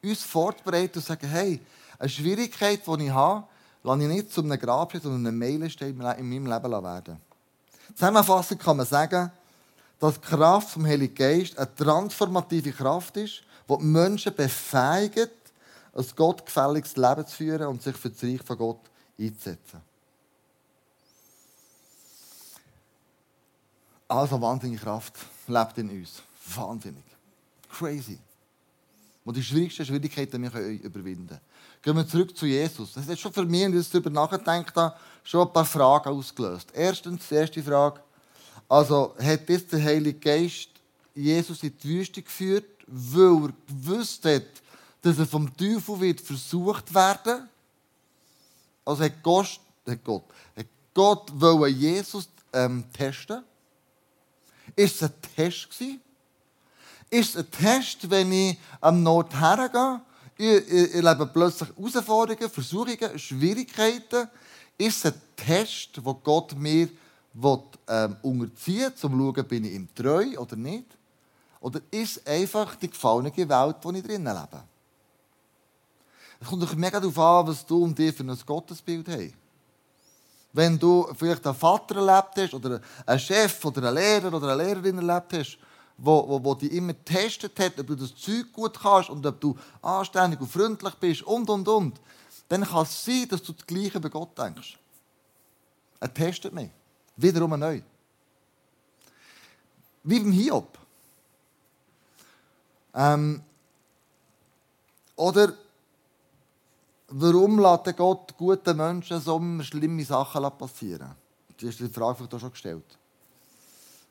Uns 0.02 0.22
vorzubereiten 0.22 0.98
und 0.98 1.02
zu 1.02 1.08
sagen, 1.08 1.30
hey, 1.30 1.58
eine 1.98 2.10
Schwierigkeit, 2.10 2.86
die 2.86 3.04
ich 3.04 3.10
habe, 3.10 3.46
lasse 3.86 4.02
ich 4.02 4.08
nicht 4.08 4.32
zu 4.32 4.42
einem 4.42 4.58
Grabstein, 4.58 5.00
sondern 5.00 5.26
einem 5.26 5.38
Meilenstein 5.38 5.90
in 5.90 5.96
meinem 5.96 6.46
Leben 6.46 6.72
werden. 6.82 7.20
Zusammenfassend 7.94 8.60
kann 8.60 8.76
man 8.76 8.86
sagen, 8.86 9.30
dass 10.00 10.20
die 10.20 10.26
Kraft 10.26 10.70
vom 10.70 10.84
Heiligen 10.84 11.14
Geist 11.14 11.56
eine 11.56 11.72
transformative 11.74 12.72
Kraft 12.72 13.16
ist, 13.16 13.42
die 13.68 13.78
die 13.78 13.84
Menschen 13.84 14.34
befähigt, 14.34 15.30
ein 15.94 16.06
gottgefälliges 16.16 16.96
Leben 16.96 17.26
zu 17.26 17.36
führen 17.36 17.68
und 17.68 17.80
sich 17.80 17.96
für 17.96 18.10
das 18.10 18.22
Reich 18.22 18.42
von 18.42 18.58
Gott 18.58 18.80
einzusetzen. 19.18 19.80
Also 24.08 24.40
wahnsinnige 24.40 24.82
Kraft 24.82 25.14
lebt 25.46 25.78
in 25.78 25.90
uns. 25.90 26.22
Wahnsinnig. 26.54 27.04
Crazy. 27.70 28.18
Und 29.24 29.36
die 29.36 29.42
schwierigsten 29.42 29.86
Schwierigkeiten 29.86 30.42
wir 30.42 30.54
überwinden 30.60 31.28
können. 31.28 31.40
Gehen 31.86 31.94
wir 31.94 32.08
zurück 32.08 32.36
zu 32.36 32.46
Jesus. 32.46 32.94
Das 32.94 33.06
hat 33.06 33.16
schon 33.16 33.32
für 33.32 33.44
mich, 33.44 33.62
wenn 33.62 33.80
ich 33.80 33.88
darüber 33.88 34.22
habe, 34.22 34.94
schon 35.22 35.46
ein 35.46 35.52
paar 35.52 35.64
Fragen 35.64 36.08
ausgelöst. 36.08 36.68
Erstens, 36.74 37.28
die 37.28 37.36
erste 37.36 37.62
Frage. 37.62 38.00
Also, 38.68 39.14
hat 39.22 39.48
jetzt 39.48 39.70
der 39.70 39.84
Heilige 39.84 40.18
Geist 40.18 40.68
Jesus 41.14 41.62
in 41.62 41.72
die 41.78 41.88
Wüste 41.88 42.22
geführt, 42.22 42.64
weil 42.88 43.44
er 43.44 43.52
gewusst 43.68 44.24
hat, 44.24 44.42
dass 45.00 45.16
er 45.16 45.26
vom 45.26 45.56
Teufel 45.56 46.00
wird 46.00 46.20
versucht 46.20 46.92
werden? 46.92 47.48
Also 48.84 49.04
hat 49.04 49.22
Gott, 49.22 49.60
hat 49.86 50.02
Gott, 50.02 50.24
hat 50.56 50.66
Gott 50.92 51.40
wollte 51.40 51.68
Jesus 51.68 52.28
ähm, 52.52 52.82
testen? 52.92 53.44
Ist 54.74 54.96
es 54.96 55.02
ein 55.04 55.14
Test 55.36 55.70
gewesen? 55.70 56.00
Ist 57.10 57.36
es 57.36 57.36
ein 57.36 57.50
Test, 57.52 58.10
wenn 58.10 58.32
ich 58.32 58.58
am 58.80 59.04
Nord 59.04 59.32
hergehe? 59.40 60.00
Ich, 60.38 60.70
ich, 60.70 61.32
plötzlich 61.32 61.70
Herausforderungen, 61.76 62.50
Versuchungen, 62.50 63.18
Schwierigkeiten. 63.18 64.28
Ist 64.76 65.04
es 65.04 65.12
ein 65.12 65.20
Test, 65.34 66.04
wo 66.04 66.12
Gott 66.14 66.54
mir 66.58 66.88
will, 67.32 67.58
ähm, 67.88 68.16
unterziehen 68.22 68.92
will, 69.00 69.10
um 69.10 69.34
zu 69.34 69.34
schauen, 69.34 69.48
bin 69.48 69.64
ich 69.64 69.72
ihm 69.72 69.88
treu 69.94 70.38
oder 70.38 70.56
nicht? 70.56 70.86
Oder 71.60 71.80
ist 71.90 72.18
es 72.18 72.26
einfach 72.26 72.76
die 72.76 72.90
gefallene 72.90 73.34
Welt, 73.36 73.76
in 73.84 73.92
der 73.92 73.94
ich 73.94 74.02
drinnen 74.02 74.34
lebe? 74.34 74.62
Es 76.38 76.48
kommt 76.48 76.76
mega 76.76 77.00
darauf 77.00 77.18
an, 77.18 77.46
was 77.46 77.64
du 77.64 77.84
und 77.84 77.98
dir 77.98 78.12
für 78.12 78.22
ein 78.22 78.38
Gottesbild 78.44 79.08
hast. 79.08 79.34
Wenn 80.52 80.78
du 80.78 81.08
vielleicht 81.16 81.46
einen 81.46 81.56
Vater 81.56 81.96
erlebt 81.96 82.36
hast 82.36 82.54
oder 82.54 82.80
einen 83.04 83.18
Chef 83.18 83.64
oder 83.64 83.88
einen 83.88 83.96
Lehrer 83.96 84.32
oder 84.32 84.52
eine 84.52 84.62
Lehrerin 84.62 84.98
erlebt 84.98 85.32
hast, 85.32 85.58
wo, 85.98 86.28
wo, 86.28 86.44
wo 86.44 86.54
dich 86.54 86.72
immer 86.72 86.92
getestet 86.92 87.58
hat, 87.58 87.78
ob 87.78 87.86
du 87.86 87.94
das 87.94 88.14
Zeug 88.14 88.52
gut 88.52 88.78
kannst 88.78 89.10
und 89.10 89.24
ob 89.24 89.40
du 89.40 89.56
anständig 89.82 90.40
und 90.40 90.50
freundlich 90.50 90.94
bist 90.94 91.22
und, 91.22 91.48
und, 91.48 91.66
und, 91.68 92.00
dann 92.48 92.64
kann 92.64 92.82
es 92.82 93.04
sein, 93.04 93.26
dass 93.28 93.42
du 93.42 93.52
das 93.52 93.66
Gleiche 93.66 93.98
bei 93.98 94.08
Gott 94.08 94.36
denkst. 94.36 94.78
Er 95.98 96.12
testet 96.12 96.52
mich. 96.52 96.70
Wiederum 97.16 97.58
neu. 97.58 97.80
Wie 100.04 100.20
beim 100.20 100.32
Hiob. 100.32 100.78
Ähm, 102.94 103.42
oder 105.16 105.54
warum 107.08 107.58
lässt 107.58 107.96
Gott 107.96 108.36
guten 108.36 108.76
Menschen 108.76 109.20
so 109.20 109.40
schlimme 109.62 110.04
Sachen 110.04 110.42
passieren? 110.58 111.14
Das 111.56 111.70
ist 111.70 111.80
die 111.80 111.88
Frage, 111.88 112.28
die 112.28 112.38
schon 112.38 112.50
gestellt 112.50 112.98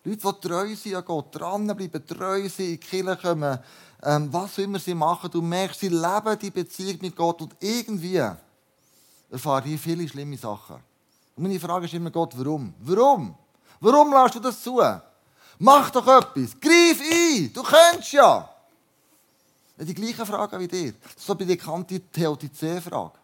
Leute, 0.05 0.33
die 0.33 0.47
treu 0.47 0.75
sind 0.75 0.95
an 0.95 1.03
Gott, 1.03 1.35
dranbleiben, 1.35 2.05
treu 2.05 2.47
sind, 2.47 2.59
in 2.59 2.71
die 2.71 2.77
Kirche 2.77 3.17
kommen, 3.17 3.59
ähm, 4.03 4.31
was 4.31 4.59
immer 4.59 4.77
sie 4.77 4.93
machen, 4.93 5.31
du 5.31 5.41
merkst, 5.41 5.79
sie 5.79 5.89
leben 5.89 6.39
die 6.39 6.51
Beziehung 6.51 6.99
mit 7.01 7.15
Gott 7.15 7.41
und 7.41 7.55
irgendwie 7.59 8.21
erfahren 9.31 9.63
die 9.65 9.79
viele 9.79 10.07
schlimme 10.07 10.37
Sachen. 10.37 10.75
Und 11.35 11.43
meine 11.43 11.59
Frage 11.59 11.85
ist 11.85 11.93
immer, 11.95 12.11
Gott, 12.11 12.33
warum? 12.37 12.73
Warum? 12.81 13.35
Warum 13.79 14.13
lässt 14.13 14.35
du 14.35 14.39
das 14.39 14.61
zu? 14.61 14.79
Mach 15.57 15.89
doch 15.89 16.07
etwas, 16.07 16.59
greif 16.59 17.01
ein, 17.01 17.51
du 17.51 17.63
könntest 17.63 18.13
ja. 18.13 18.49
Die 19.77 19.93
gleiche 19.93 20.25
Frage 20.25 20.59
wie 20.59 20.67
dir. 20.67 20.93
So 21.17 21.33
bei 21.33 21.43
der 21.43 21.55
bekannte 21.55 21.99
Theodizee-Frage. 21.99 23.17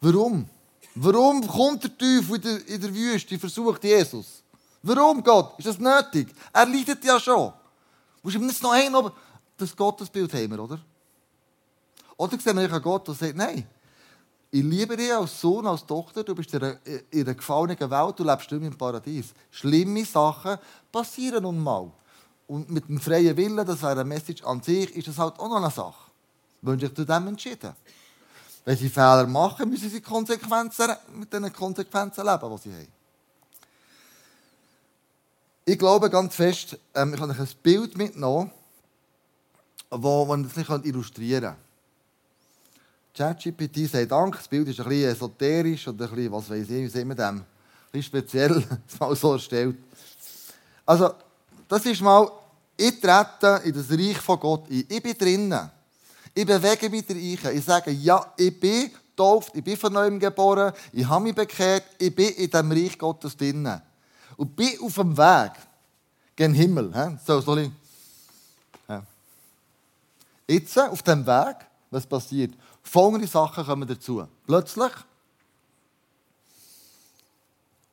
Warum? 0.00 0.48
Warum 0.94 1.46
kommt 1.46 1.84
der 1.84 1.96
Teufel 1.96 2.36
in 2.36 2.42
der, 2.42 2.68
in 2.68 2.80
der 2.80 2.94
Wüste, 2.94 3.38
versucht 3.38 3.82
Jesus? 3.82 4.42
Warum, 4.82 5.22
Gott? 5.22 5.58
Ist 5.58 5.68
das 5.68 5.78
nötig? 5.78 6.34
Er 6.52 6.66
leidet 6.66 7.04
ja 7.04 7.18
schon. 7.20 7.52
Muss 8.22 8.34
ich 8.34 8.40
nicht 8.40 8.62
noch 8.62 8.72
ein, 8.72 8.94
aber 8.94 9.12
das 9.56 9.76
Gottesbild 9.76 10.32
haben 10.34 10.50
wir, 10.50 10.60
oder? 10.60 10.80
Oder 12.16 12.38
sehen 12.38 12.56
wir 12.56 12.70
einen 12.70 12.82
Gott, 12.82 13.06
der 13.06 13.14
sagt, 13.14 13.36
nein, 13.36 13.66
ich 14.50 14.62
liebe 14.62 14.96
dich 14.96 15.12
als 15.12 15.40
Sohn, 15.40 15.66
als 15.66 15.86
Tochter, 15.86 16.22
du 16.22 16.34
bist 16.34 16.52
in 16.52 16.62
einer, 16.62 16.76
in 17.10 17.22
einer 17.22 17.34
gefallenen 17.34 17.90
Welt, 17.90 18.18
du 18.18 18.24
lebst 18.24 18.52
nicht 18.52 18.62
im 18.64 18.76
Paradies. 18.76 19.32
Schlimme 19.50 20.04
Sachen 20.04 20.58
passieren 20.90 21.42
nun 21.42 21.58
mal. 21.58 21.90
Und 22.46 22.70
mit 22.70 22.86
dem 22.86 23.00
freien 23.00 23.36
Willen, 23.36 23.64
das 23.64 23.80
wäre 23.80 23.92
eine 23.92 24.04
Message 24.04 24.42
an 24.44 24.62
sich, 24.62 24.94
ist 24.94 25.08
das 25.08 25.18
halt 25.18 25.38
auch 25.38 25.48
noch 25.48 25.56
eine 25.56 25.70
Sache. 25.70 26.10
Wenn 26.60 26.78
sich 26.78 26.94
zu 26.94 27.04
dem 27.04 27.28
entschieden. 27.28 27.74
Wenn 28.64 28.76
sie 28.76 28.90
Fehler 28.90 29.26
machen, 29.26 29.70
müssen 29.70 29.88
sie 29.88 30.00
Konsequenzen, 30.00 30.90
mit 31.14 31.32
den 31.32 31.50
Konsequenzen 31.52 32.24
leben, 32.24 32.56
die 32.56 32.68
sie 32.68 32.74
haben. 32.74 33.01
Ich 35.64 35.78
glaube 35.78 36.10
ganz 36.10 36.34
fest, 36.34 36.76
ähm, 36.94 37.14
ich 37.14 37.20
habe 37.20 37.32
euch 37.32 37.38
ein 37.38 37.48
Bild 37.62 37.96
mitgenommen, 37.96 38.50
das 39.90 40.00
man 40.00 40.42
das 40.42 40.56
nicht 40.56 40.86
illustrieren 40.86 41.42
kann. 41.42 41.56
ChatGPT 43.14 43.88
sagt 43.88 44.10
Dank, 44.10 44.36
das 44.36 44.48
Bild 44.48 44.66
ist 44.66 44.80
ein 44.80 44.88
bisschen 44.88 45.10
esoterisch 45.10 45.86
oder 45.86 46.08
ein 46.08 46.16
bisschen, 46.16 46.32
was 46.32 46.50
weiß 46.50 46.62
ich, 46.62 46.68
wie 46.68 46.88
sehen 46.88 47.08
wir 47.08 47.14
dem? 47.14 47.44
Ein 47.92 48.02
speziell, 48.02 48.64
mal 48.98 49.14
so 49.14 49.34
erstellt. 49.34 49.76
Also, 50.84 51.12
das 51.68 51.86
ist 51.86 52.00
mal, 52.00 52.28
ich 52.76 53.00
trete 53.00 53.60
in 53.64 53.72
das 53.72 53.90
Reich 53.90 54.18
von 54.18 54.40
Gott 54.40 54.68
ein. 54.68 54.84
Ich 54.88 55.02
bin 55.02 55.16
drinnen. 55.16 55.70
Ich 56.34 56.46
bewege 56.46 56.90
mich 56.90 57.08
rein. 57.08 57.56
Ich 57.56 57.64
sage, 57.64 57.92
ja, 57.92 58.32
ich 58.36 58.58
bin 58.58 58.90
getauft, 59.10 59.52
ich 59.54 59.62
bin 59.62 59.76
von 59.76 59.92
neuem 59.92 60.18
geboren, 60.18 60.72
ich 60.92 61.06
habe 61.06 61.22
mich 61.22 61.34
bekehrt, 61.34 61.84
ich 61.98 62.12
bin 62.12 62.30
in 62.30 62.50
dem 62.50 62.72
Reich 62.72 62.98
Gottes 62.98 63.36
drinnen. 63.36 63.80
Und 64.42 64.56
bin 64.56 64.76
auf 64.82 64.96
dem 64.96 65.16
Weg 65.16 65.52
gen 66.34 66.52
Himmel. 66.52 66.92
So 67.24 67.40
soll 67.40 67.60
ich. 67.60 67.70
Jetzt, 70.48 70.76
auf 70.76 71.00
dem 71.04 71.24
Weg, 71.24 71.58
was 71.92 72.04
passiert? 72.04 72.52
Folgende 72.82 73.28
Sachen 73.28 73.64
kommen 73.64 73.86
dazu. 73.86 74.26
Plötzlich 74.44 74.90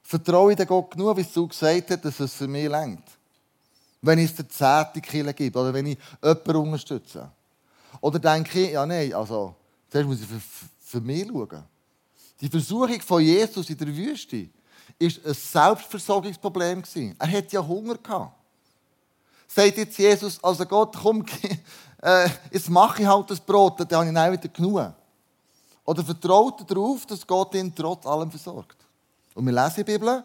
vertraue 0.02 0.54
ich 0.54 0.58
dem 0.58 0.66
Gott 0.66 0.90
genug, 0.90 1.18
wie 1.18 1.22
es 1.22 1.32
so 1.32 1.46
gesagt 1.46 1.92
hat, 1.92 2.04
dass 2.04 2.20
es 2.20 2.34
für 2.34 2.48
mich 2.48 2.68
längt. 2.68 3.06
Wenn 4.02 4.18
ich 4.18 4.32
es 4.32 4.36
der 4.38 4.50
zehnte 4.50 5.02
Kille 5.02 5.36
gebe 5.36 5.60
oder 5.60 5.72
wenn 5.72 5.86
ich 5.86 6.00
jemanden 6.20 6.56
unterstütze. 6.56 7.30
Oder 8.02 8.18
denke 8.18 8.60
ich, 8.60 8.72
ja 8.72 8.88
nein, 8.88 9.14
also 9.14 9.54
zuerst 9.88 10.08
muss 10.08 10.22
ich 10.22 10.26
für, 10.26 10.42
für 10.80 11.00
mich 11.00 11.28
schauen. 11.28 11.64
Die 12.42 12.50
Versuchung 12.50 13.02
von 13.02 13.22
Jesus 13.22 13.70
in 13.70 13.78
der 13.78 13.96
Wüste 13.96 14.50
war 14.98 15.30
ein 15.30 15.34
Selbstversorgungsproblem. 15.34 16.84
Er 17.18 17.32
hatte 17.32 17.56
ja 17.56 17.66
Hunger. 17.66 18.34
Sagt 19.48 19.78
jetzt 19.78 19.98
Jesus, 19.98 20.44
also 20.44 20.66
Gott, 20.66 20.96
komm, 21.02 21.26
äh, 22.02 22.30
jetzt 22.52 22.70
mache 22.70 23.02
ich 23.02 23.08
halt 23.08 23.32
das 23.32 23.40
Brot, 23.40 23.80
dann 23.80 24.00
habe 24.00 24.08
ich 24.08 24.14
dann 24.14 24.34
wieder 24.34 24.48
genug. 24.50 24.94
Oder 25.86 26.04
vertraut 26.04 26.60
er 26.60 26.66
darauf, 26.68 27.06
dass 27.08 27.26
Gott 27.26 27.56
ihn 27.56 27.74
trotz 27.74 28.06
allem 28.06 28.30
versorgt. 28.30 28.78
Und 29.34 29.46
wir 29.46 29.54
lesen 29.54 29.74
die 29.78 29.84
Bibel, 29.86 30.24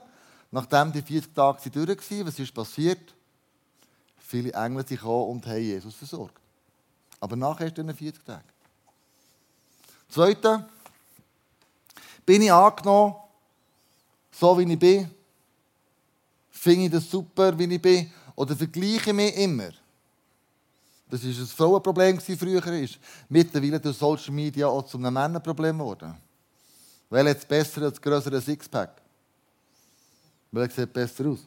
nachdem 0.50 0.92
die 0.92 1.00
40 1.00 1.34
Tage 1.34 1.70
durch 1.70 1.88
waren, 2.10 2.26
was 2.26 2.38
ist 2.38 2.52
passiert? 2.54 3.14
Viele 4.18 4.52
Engel 4.52 4.86
sind 4.86 5.00
gekommen 5.00 5.30
und 5.30 5.46
haben 5.46 5.58
Jesus 5.58 5.94
versorgt. 5.94 6.38
Aber 7.18 7.34
nachher 7.34 7.68
ist 7.68 7.78
dann 7.78 7.94
40 7.94 8.22
Tage. 8.24 8.44
Zweitens, 10.10 10.64
bin 12.26 12.42
ich 12.42 12.52
angenommen 12.52 13.16
so 14.38 14.58
wie 14.58 14.72
ich 14.72 14.78
bin? 14.78 15.10
Finde 16.50 16.86
ich 16.86 16.90
das 16.90 17.10
super, 17.10 17.56
wie 17.58 17.72
ich 17.72 17.80
bin? 17.80 18.10
Oder 18.36 18.56
vergleiche 18.56 19.10
ich 19.10 19.12
mich 19.12 19.36
immer? 19.36 19.70
Das 21.08 21.22
war 21.22 21.30
ein 21.30 21.46
Frauenproblem 21.46 22.20
früher. 22.20 22.66
Ist. 22.66 22.98
Mittlerweile 23.28 23.78
durch 23.78 23.96
Social 23.96 24.32
Media 24.32 24.66
auch 24.66 24.84
zu 24.84 24.98
einem 24.98 25.14
Männerproblem 25.14 25.78
geworden. 25.78 26.14
Weil 27.08 27.28
jetzt 27.28 27.46
besser 27.46 27.82
als 27.82 28.00
größere 28.00 28.40
Sixpack? 28.40 29.00
Weil 30.50 30.64
er 30.64 30.70
sieht 30.70 30.92
besser 30.92 31.26
aus. 31.26 31.40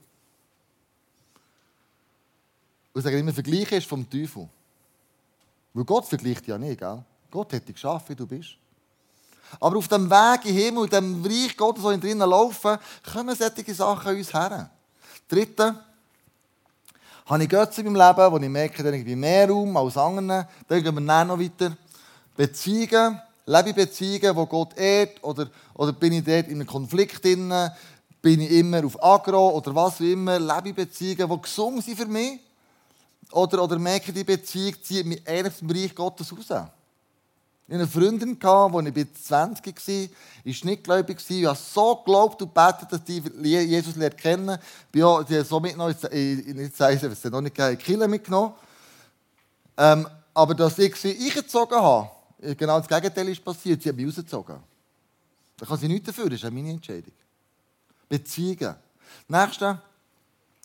Und 2.93 2.99
ich 2.99 3.03
sage 3.03 3.19
immer, 3.19 3.33
Vergleich 3.33 3.71
ist 3.73 3.87
vom 3.87 4.09
Teufel. 4.09 4.47
Weil 5.73 5.83
Gott 5.83 6.05
vergleicht 6.05 6.47
ja 6.47 6.57
nicht, 6.57 6.79
gell? 6.79 7.03
Gott 7.29 7.51
hat 7.53 7.67
dich 7.67 7.75
geschaffen, 7.75 8.09
wie 8.09 8.15
du 8.15 8.25
bist. 8.25 8.57
Aber 9.59 9.77
auf 9.77 9.87
dem 9.87 10.09
Weg 10.09 10.45
im 10.45 10.55
Himmel, 10.55 10.83
in 10.85 10.89
dem 10.89 11.25
Reich 11.25 11.55
Gottes, 11.55 11.83
wo 11.83 11.89
wir 11.89 11.97
drinnen 11.97 12.29
laufen, 12.29 12.77
kommen 13.11 13.35
solche 13.35 13.73
Sachen 13.73 14.15
uns 14.15 14.33
her. 14.33 14.69
Dritte, 15.27 15.75
habe 17.27 17.43
ich 17.43 17.49
Götze 17.49 17.81
in 17.81 17.91
meinem 17.91 18.07
Leben, 18.07 18.31
wo 18.31 18.37
ich 18.37 18.49
merke, 18.49 18.83
dass 18.83 18.93
ich 18.93 19.05
mehr 19.15 19.49
Raum 19.49 19.75
als 19.75 19.97
andere. 19.97 20.47
Dann 20.67 20.83
gehen 20.83 20.95
wir 20.95 21.01
dann 21.01 21.27
noch 21.27 21.39
weiter. 21.39 21.75
Beziehungen, 22.35 23.19
lebe 23.45 23.69
ich 23.69 23.75
Beziehungen, 23.75 24.35
wo 24.35 24.45
Gott 24.45 24.77
ehrt, 24.77 25.23
oder, 25.23 25.49
oder 25.73 25.91
bin 25.91 26.13
ich 26.13 26.23
dort 26.23 26.47
in 26.47 26.55
einem 26.55 26.67
Konflikt 26.67 27.23
drin, 27.23 27.53
bin 28.21 28.41
ich 28.41 28.51
immer 28.51 28.85
auf 28.85 29.03
Agro 29.03 29.49
oder 29.49 29.75
was 29.75 29.95
auch 29.95 30.01
immer, 30.01 30.39
lebe 30.39 30.73
Beziehungen, 30.73 31.29
die 31.29 31.41
gesund 31.41 31.83
sind 31.83 31.97
für 31.97 32.05
mich, 32.05 32.39
oder, 33.31 33.63
oder 33.63 33.77
merke 33.77 34.13
die 34.13 34.23
Beziehung 34.23 34.75
zieht 34.81 35.05
mich 35.05 35.21
eher 35.25 35.49
dem 35.49 35.69
Reich 35.69 35.93
Gottes 35.93 36.31
raus. 36.31 36.67
Ich 37.69 37.73
hatte 37.73 37.83
eine 37.83 37.87
Freundin, 37.87 38.41
als 38.41 38.97
ich 38.97 39.13
20 39.25 39.75
war, 39.75 40.17
ist 40.45 40.63
nicht 40.63 40.83
gläubig. 40.85 41.17
Ich 41.27 41.45
habe 41.45 41.57
so 41.57 41.97
geglaubt 41.97 42.41
und 42.41 42.53
betet, 42.53 42.89
dass 42.89 43.03
die 43.03 43.21
Jesus 43.43 43.97
lernt 43.97 44.17
kennen. 44.17 44.57
Ich 44.93 45.01
habe 45.01 45.43
so 45.43 45.59
mitgenommen, 45.59 45.93
ich 46.09 46.73
sage 46.73 47.07
es 47.07 47.23
noch 47.25 47.41
nicht 47.41 47.59
in 47.59 47.77
Kille 47.77 48.07
mitgenommen. 48.07 48.53
Ähm, 49.75 50.07
aber 50.33 50.55
dass 50.55 50.79
ich 50.79 50.95
sie 50.95 51.17
eingezogen 51.17 51.77
habe, 51.77 52.09
genau 52.55 52.79
das 52.79 52.87
Gegenteil 52.87 53.27
ist 53.27 53.43
passiert. 53.43 53.83
Sie 53.83 53.89
hat 53.89 53.97
mich 53.97 54.07
rausgezogen. 54.07 54.55
Da 55.57 55.65
kann 55.65 55.77
sie 55.77 55.89
nichts 55.89 56.05
dafür, 56.05 56.29
das 56.29 56.41
ist 56.41 56.49
meine 56.49 56.69
Entscheidung. 56.69 57.11
Beziehungen. 58.07 58.75
Nächste. 59.27 59.81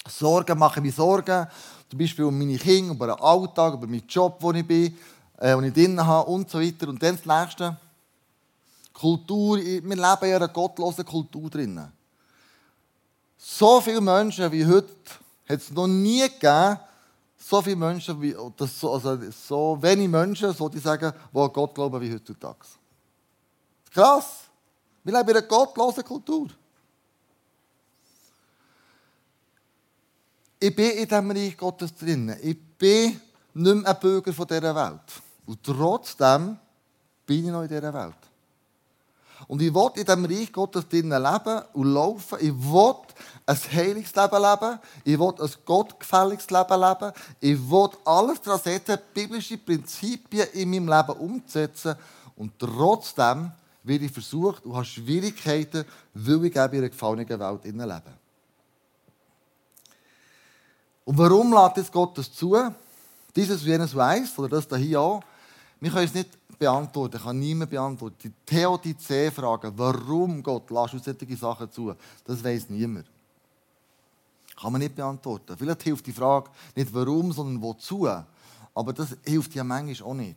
Sorgen 0.08 0.56
mache 0.56 0.80
mir 0.80 0.92
Sorgen. 0.92 1.48
Zum 1.90 1.98
Beispiel 1.98 2.26
um 2.26 2.38
meine 2.38 2.58
Kinder, 2.58 2.94
über 2.94 3.08
den 3.08 3.20
Alltag, 3.20 3.74
über 3.74 3.88
meinen 3.88 4.06
Job, 4.06 4.36
wo 4.38 4.52
ich 4.52 4.64
bin 4.64 4.96
äh, 5.38 5.56
die 5.56 5.68
ich 5.68 5.74
drin 5.74 6.04
habe 6.04 6.30
und 6.30 6.50
so 6.50 6.60
weiter. 6.60 6.88
Und 6.88 7.02
dann 7.02 7.16
das 7.16 7.26
Nächste. 7.26 7.76
Kultur. 8.92 9.58
Wir 9.58 9.80
leben 9.80 10.00
ja 10.00 10.14
in 10.22 10.34
einer 10.34 10.48
gottlosen 10.48 11.04
Kultur 11.04 11.48
drin. 11.50 11.80
So 13.36 13.80
viele 13.80 14.00
Menschen 14.00 14.50
wie 14.52 14.64
heute 14.64 14.88
hat 15.48 15.58
es 15.58 15.70
noch 15.70 15.86
nie 15.86 16.22
gegeben, 16.22 16.78
so 17.36 17.60
viele 17.60 17.76
Menschen, 17.76 18.20
wie, 18.22 18.36
das 18.56 18.78
so, 18.78 18.92
also 18.92 19.18
so 19.30 19.78
wenig 19.80 20.08
Menschen, 20.08 20.52
so 20.52 20.68
die 20.68 20.78
sagen, 20.78 21.12
die 21.32 21.38
an 21.38 21.52
Gott 21.52 21.74
glauben 21.74 22.00
wie 22.00 22.12
heutzutage. 22.12 22.58
Krass. 23.92 24.44
Wir 25.02 25.12
leben 25.12 25.28
in 25.30 25.36
einer 25.36 25.46
gottlosen 25.46 26.04
Kultur. 26.04 26.48
Ich 30.60 30.74
bin 30.76 30.92
in 30.92 31.08
diesem 31.08 31.30
Reich 31.32 31.56
Gottes 31.56 31.92
drin. 31.94 32.36
Ich 32.40 32.56
bin 32.78 33.20
nicht 33.54 33.74
mehr 33.74 33.88
ein 33.88 34.00
Bürger 34.00 34.32
dieser 34.32 34.74
Welt. 34.74 35.22
Und 35.46 35.62
trotzdem 35.62 36.56
bin 37.26 37.46
ich 37.46 37.50
noch 37.50 37.62
in 37.62 37.68
dieser 37.68 37.92
Welt. 37.92 38.14
Und 39.48 39.60
ich 39.60 39.74
will 39.74 39.90
in 39.96 40.04
diesem 40.04 40.24
Reich 40.24 40.52
Gottes 40.52 40.88
drinnen 40.88 41.22
leben 41.22 41.62
und 41.72 41.92
laufen. 41.92 42.38
Ich 42.40 42.54
will 42.54 42.94
ein 43.46 43.56
heiliges 43.72 44.14
Leben 44.14 44.42
leben. 44.42 44.78
Ich 45.04 45.18
will 45.18 45.34
ein 45.38 45.50
gottgefälliges 45.64 46.50
Leben 46.50 46.80
leben. 46.80 47.12
Ich 47.40 47.70
will 47.70 47.90
alles 48.04 48.40
daran 48.40 48.60
setzen, 48.60 48.98
biblische 49.12 49.58
Prinzipien 49.58 50.46
in 50.52 50.70
meinem 50.70 50.88
Leben 50.88 51.18
umzusetzen. 51.18 51.96
Und 52.36 52.58
trotzdem 52.58 53.50
werde 53.82 54.04
ich 54.04 54.12
versucht 54.12 54.64
und 54.64 54.74
habe 54.74 54.84
Schwierigkeiten, 54.84 55.84
weil 56.14 56.44
ich 56.44 56.54
in 56.54 56.60
einer 56.60 56.88
gefallenen 56.88 57.28
Welt 57.28 57.64
lebe. 57.64 58.02
Und 61.04 61.18
warum 61.18 61.52
lässt 61.52 61.76
jetzt 61.78 61.92
Gott 61.92 62.16
das 62.16 62.32
zu? 62.32 62.56
Dieses 63.34 63.64
wie 63.64 63.70
jenes 63.70 63.94
weiß, 63.94 64.38
oder 64.38 64.60
das 64.60 64.78
hier 64.78 65.00
auch. 65.00 65.22
Wir 65.80 65.90
können 65.90 66.04
es 66.04 66.14
nicht 66.14 66.58
beantworten, 66.58 67.20
kann 67.20 67.38
niemand 67.38 67.70
beantworten. 67.70 68.16
Die 68.22 68.32
Theodizee-Frage, 68.46 69.72
warum 69.76 70.42
Gott 70.42 70.70
lässt 70.70 70.94
uns 70.94 71.04
solche 71.04 71.36
Sachen 71.36 71.70
zu, 71.72 71.94
das 72.24 72.44
weiß 72.44 72.70
niemand. 72.70 73.06
Kann 74.60 74.70
man 74.70 74.80
nicht 74.80 74.94
beantworten. 74.94 75.56
Vielleicht 75.56 75.82
hilft 75.82 76.06
die 76.06 76.12
Frage 76.12 76.50
nicht 76.76 76.94
warum, 76.94 77.32
sondern 77.32 77.60
wozu. 77.60 78.08
Aber 78.74 78.92
das 78.92 79.16
hilft 79.24 79.54
ja 79.54 79.64
manchmal 79.64 80.10
auch 80.10 80.14
nicht. 80.14 80.36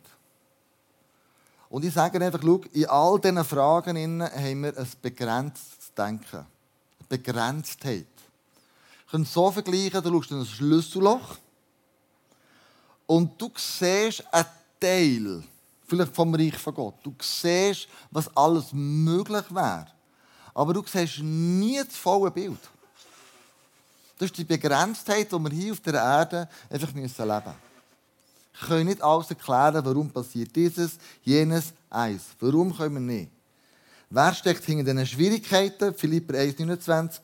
Und 1.68 1.84
ich 1.84 1.94
sage 1.94 2.20
einfach, 2.24 2.40
schau, 2.42 2.60
in 2.72 2.86
all 2.86 3.20
diesen 3.20 3.44
Fragen 3.44 4.22
haben 4.22 4.62
wir 4.62 4.76
ein 4.76 4.88
begrenztes 5.00 5.92
Denken. 5.96 6.46
Begrenztheit. 7.08 8.06
Ich 9.04 9.12
kann 9.12 9.22
es 9.22 9.32
so 9.32 9.50
vergleichen, 9.50 10.02
du 10.02 10.10
schaust 10.10 10.30
in 10.32 10.40
ein 10.40 10.46
Schlüsselloch 10.46 11.36
und 13.06 13.40
du 13.40 13.50
siehst 13.56 14.24
einen 14.32 14.46
Teil, 14.80 15.42
vielleicht 15.86 16.14
vom 16.14 16.34
Reich 16.34 16.56
von 16.56 16.74
Gott. 16.74 16.94
Du 17.02 17.14
siehst, 17.20 17.88
was 18.10 18.34
alles 18.36 18.66
möglich 18.72 19.44
wäre. 19.50 19.86
Aber 20.54 20.74
du 20.74 20.82
siehst 20.86 21.20
nie 21.20 21.78
das 21.78 21.96
volle 21.96 22.30
Bild. 22.30 22.58
Das 24.18 24.30
ist 24.30 24.38
die 24.38 24.44
Begrenztheit, 24.44 25.30
die 25.30 25.38
wir 25.38 25.50
hier 25.50 25.72
auf 25.72 25.80
der 25.80 25.94
Erde 25.94 26.48
einfach 26.70 26.88
leben 26.88 27.02
müssen. 27.02 27.28
Wir 27.28 27.54
können 28.66 28.86
nicht 28.86 29.02
alles 29.02 29.28
erklären, 29.28 29.84
warum 29.84 30.10
passiert 30.10 30.56
dieses, 30.56 30.92
jenes, 31.22 31.74
eins. 31.90 32.22
Warum 32.40 32.74
können 32.74 32.94
wir 32.94 33.00
nicht? 33.00 33.30
Wer 34.08 34.32
steckt 34.34 34.64
hinter 34.64 34.84
diesen 34.84 35.06
Schwierigkeiten? 35.06 35.94
Philipper 35.94 36.34
1,29. 36.34 37.20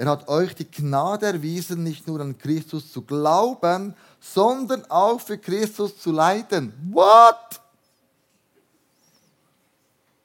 Er 0.00 0.06
hat 0.06 0.28
euch 0.28 0.54
die 0.54 0.64
Gnade 0.64 1.26
erwiesen, 1.26 1.82
nicht 1.82 2.06
nur 2.06 2.20
an 2.20 2.38
Christus 2.38 2.90
zu 2.90 3.02
glauben, 3.02 3.94
sondern 4.18 4.90
auch 4.90 5.20
für 5.20 5.36
Christus 5.36 6.00
zu 6.00 6.10
leiden. 6.10 6.72
What? 6.90 7.60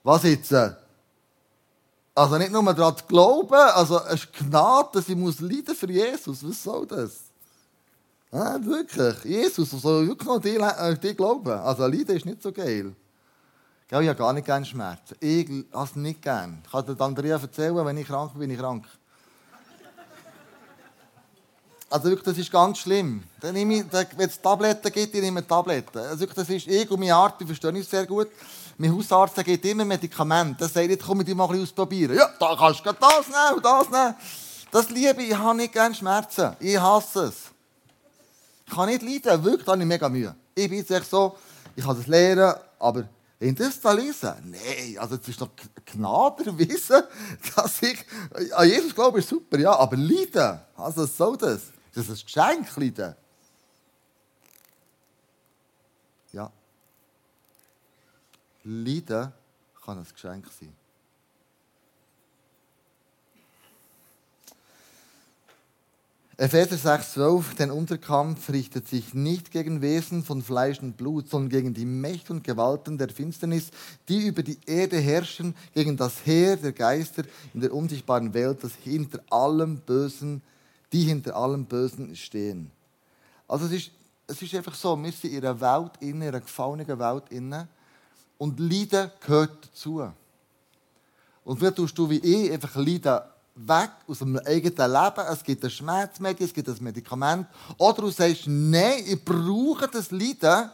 Was 0.02 0.24
jetzt? 0.24 0.56
Also 2.16 2.38
nicht 2.38 2.54
nur 2.54 2.74
daran 2.74 2.96
zu 2.96 3.04
glauben, 3.04 3.54
also 3.54 4.00
es 4.06 4.24
ist 4.24 4.32
Gnade, 4.32 4.92
dass 4.94 5.10
ich 5.10 5.16
muss 5.18 5.42
leiden 5.42 5.76
für 5.76 5.92
Jesus. 5.92 6.48
Was 6.48 6.64
soll 6.64 6.88
das? 6.88 7.24
Ja, 8.32 8.66
wirklich, 8.66 9.26
Jesus 9.26 9.72
soll 9.72 10.08
wirklich 10.08 10.26
noch 10.26 10.40
die, 10.40 10.56
äh, 10.56 10.98
die 10.98 11.14
glauben. 11.14 11.52
Also 11.52 11.86
Leiden 11.86 12.16
ist 12.16 12.26
nicht 12.26 12.42
so 12.42 12.54
geil. 12.54 12.96
Ich 13.90 13.94
habe 13.94 14.16
gar 14.16 14.32
nicht 14.32 14.46
gerne 14.46 14.66
Schmerzen. 14.66 15.18
Ich 15.20 15.50
habe 15.74 15.84
es 15.84 15.98
nicht 15.98 16.22
gerne. 16.22 16.60
Ich 16.64 16.72
kann 16.72 16.86
dir 16.86 17.02
Andrea 17.02 17.36
erzählen, 17.36 17.86
wenn 17.86 17.98
ich 17.98 18.08
krank 18.08 18.32
bin, 18.32 18.40
bin 18.40 18.52
ich 18.52 18.58
krank. 18.58 18.86
Also 21.90 22.10
wirklich, 22.10 22.26
das 22.26 22.38
ist 22.38 22.52
ganz 22.52 22.80
schlimm. 22.80 23.24
Dann 23.40 23.54
nehme 23.54 23.76
ich, 23.76 23.86
wenn 23.92 24.30
es 24.30 24.42
Tabletten 24.42 24.92
gibt, 24.92 25.14
ich 25.14 25.22
nehme 25.22 25.46
Tabletten. 25.46 26.00
Also 26.00 26.22
wirklich, 26.22 26.36
das 26.36 26.50
ist 26.50 26.68
ich 26.68 26.90
und 26.90 27.00
meine 27.00 27.16
Art, 27.16 27.40
die 27.40 27.46
verstehe 27.46 27.78
ich 27.78 27.88
sehr 27.88 28.06
gut. 28.06 28.28
Mein 28.78 28.94
Hausarzt 28.94 29.36
gibt 29.46 29.64
immer 29.66 29.86
Medikamente. 29.86 30.60
Der 30.60 30.68
sagt, 30.68 30.90
jetzt 30.90 31.06
komm 31.06 31.22
ich 31.22 31.34
mal 31.34 31.46
ein 31.46 31.50
bisschen 31.50 31.64
ausprobieren. 31.64 32.18
Ja, 32.18 32.30
da 32.40 32.56
kannst 32.58 32.86
du 32.86 32.92
das 32.92 33.28
nehmen 33.28 33.56
und 33.58 33.66
das 33.66 33.90
nehmen. 33.90 34.16
Das 34.72 34.90
liebe 34.90 35.22
ich. 35.22 35.30
Ich 35.30 35.38
habe 35.38 35.56
nicht 35.56 35.72
gerne 35.72 35.96
Schmerzen. 35.96 36.56
Ich 36.60 36.78
hasse 36.78 37.26
es. 37.26 37.36
Ich 38.68 38.74
kann 38.74 38.90
nicht 38.90 39.02
leiden. 39.02 39.44
Wirklich, 39.44 39.66
da 39.66 39.74
habe 39.74 39.82
ich 39.82 39.88
mega 39.88 40.10
Mühe. 40.10 40.36
Ich 40.54 40.70
bin 40.70 40.84
jetzt 40.86 41.10
so, 41.10 41.38
ich 41.76 41.86
kann 41.86 41.96
das 41.96 42.08
lernen, 42.08 42.56
aber 42.80 43.06
in 43.40 43.56
das 43.56 43.80
da 43.80 43.92
lesen? 43.92 44.34
Nein, 44.44 44.98
also 44.98 45.16
es 45.16 45.28
ist 45.28 45.42
doch 45.42 45.50
Gnade 45.86 46.58
wissen, 46.58 47.04
dass 47.56 47.82
ich 47.82 47.98
an 48.54 48.68
Jesus 48.68 48.96
glaube, 48.96 49.20
ist 49.20 49.30
super, 49.30 49.60
ja, 49.60 49.76
aber 49.78 49.98
leiden, 49.98 50.60
also 50.76 51.06
soll 51.06 51.38
das? 51.38 51.62
Das 51.96 52.10
ein 52.10 52.16
Geschenk, 52.26 52.76
Leute. 52.76 53.16
Ja. 56.34 56.52
Leiden 58.66 59.32
kann 59.84 59.98
ein 60.00 60.08
Geschenk 60.14 60.46
sein. 60.60 60.76
Epheser 66.38 66.76
6,12 66.76 67.56
Denn 67.56 67.72
unser 67.72 67.98
Kampf 67.98 68.50
richtet 68.50 68.90
sich 68.90 69.14
nicht 69.14 69.52
gegen 69.52 69.82
Wesen 69.82 70.22
von 70.22 70.42
Fleisch 70.42 70.82
und 70.82 70.98
Blut, 70.98 71.30
sondern 71.30 71.50
gegen 71.50 71.74
die 71.74 71.86
Mächte 71.86 72.34
und 72.34 72.44
Gewalten 72.44 72.98
der 72.98 73.08
Finsternis, 73.08 73.72
die 74.10 74.28
über 74.28 74.44
die 74.44 74.58
Erde 74.66 74.98
herrschen, 74.98 75.56
gegen 75.74 75.96
das 75.96 76.26
Heer 76.26 76.58
der 76.58 76.74
Geister 76.74 77.24
in 77.54 77.62
der 77.62 77.74
unsichtbaren 77.74 78.34
Welt, 78.34 78.66
das 78.66 78.74
hinter 78.84 79.22
allem 79.30 79.78
Bösen 79.78 80.42
die 80.92 81.04
hinter 81.04 81.36
allem 81.36 81.66
Bösen 81.66 82.16
stehen. 82.16 82.72
Also 83.48 83.66
es 83.66 83.72
ist, 83.72 83.92
es 84.28 84.42
ist 84.42 84.56
einfach 84.56 84.76
so, 84.76 85.02
wir 85.02 85.12
sind 85.12 85.34
in 85.34 85.46
einer 85.46 85.60
Welt, 85.60 85.92
in 86.00 86.22
einer 86.22 86.40
gefallenen 86.40 87.00
Welt 87.00 87.24
inne 87.30 87.68
und 88.38 88.60
Leiden 88.60 89.12
gehört 89.20 89.66
dazu. 89.66 90.12
Und 91.44 91.58
vielleicht 91.58 91.76
tust 91.76 91.98
du 91.98 92.10
wie 92.10 92.20
ich 92.20 92.52
einfach 92.52 92.76
Leiden 92.76 93.20
weg 93.56 93.92
aus 94.08 94.20
dem 94.20 94.38
eigenen 94.38 94.92
Leben. 94.92 95.28
Es 95.32 95.44
gibt 95.44 95.64
ein 95.64 95.70
Schmerzmedien, 95.70 96.48
es 96.48 96.54
gibt 96.54 96.68
ein 96.68 96.78
Medikament. 96.82 97.48
Oder 97.78 98.02
du 98.02 98.10
sagst, 98.10 98.44
nein, 98.48 99.04
ich 99.06 99.24
brauche 99.24 99.88
das 99.88 100.12
Leiden, 100.12 100.70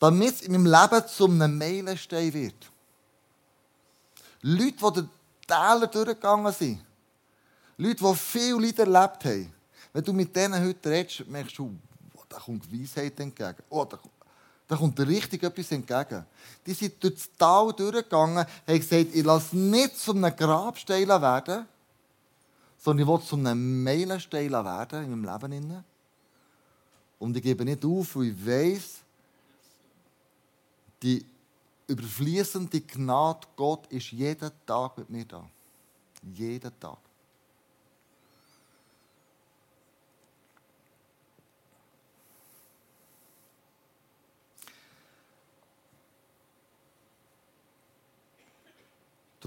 damit 0.00 0.34
es 0.34 0.42
in 0.42 0.52
meinem 0.52 0.66
Leben 0.66 1.06
zu 1.06 1.26
einem 1.26 1.58
Meilenstein 1.58 2.32
wird. 2.32 2.70
Leute, 4.42 4.76
die 4.76 4.92
den 4.92 5.10
Täler 5.46 5.86
durchgegangen 5.86 6.52
sind, 6.52 6.80
Leute, 7.78 8.04
die 8.04 8.14
viel 8.16 8.60
Leid 8.60 8.78
erlebt 8.80 9.24
haben. 9.24 9.52
Wenn 9.92 10.04
du 10.04 10.12
mit 10.12 10.34
denen 10.34 10.62
heute 10.62 10.90
redest, 10.90 11.26
merkst 11.28 11.58
du, 11.58 11.72
oh, 12.14 12.22
da 12.28 12.38
kommt 12.38 12.70
Weisheit 12.72 13.18
entgegen. 13.20 13.62
Oh, 13.70 13.84
da, 13.84 13.98
da 14.66 14.76
kommt 14.76 14.98
richtig 15.00 15.44
etwas 15.44 15.70
entgegen. 15.70 16.26
Die 16.66 16.74
sind 16.74 17.02
durch 17.02 17.14
das 17.14 17.30
Tal 17.38 17.72
durchgegangen, 17.72 18.44
haben 18.66 18.78
gesagt, 18.78 19.14
ich 19.14 19.24
lasse 19.24 19.56
nicht 19.56 19.96
zu 19.96 20.12
einem 20.12 20.34
Grabstein 20.34 21.08
werden, 21.08 21.66
sondern 22.78 23.06
ich 23.06 23.12
will 23.12 23.22
zu 23.24 23.36
einem 23.36 23.82
Meilenstein 23.84 24.50
werden 24.50 25.04
in 25.04 25.20
meinem 25.20 25.50
Leben. 25.50 25.84
Und 27.20 27.36
ich 27.36 27.42
gebe 27.42 27.64
nicht 27.64 27.84
auf, 27.84 28.16
weil 28.16 28.24
ich 28.24 28.46
weiss, 28.46 28.98
die 31.02 31.24
überfließende 31.86 32.80
Gnade 32.80 33.46
Gott 33.56 33.86
ist 33.86 34.10
jeden 34.10 34.50
Tag 34.66 34.98
mit 34.98 35.10
mir 35.10 35.24
da. 35.24 35.48
Jeden 36.34 36.78
Tag. 36.80 36.98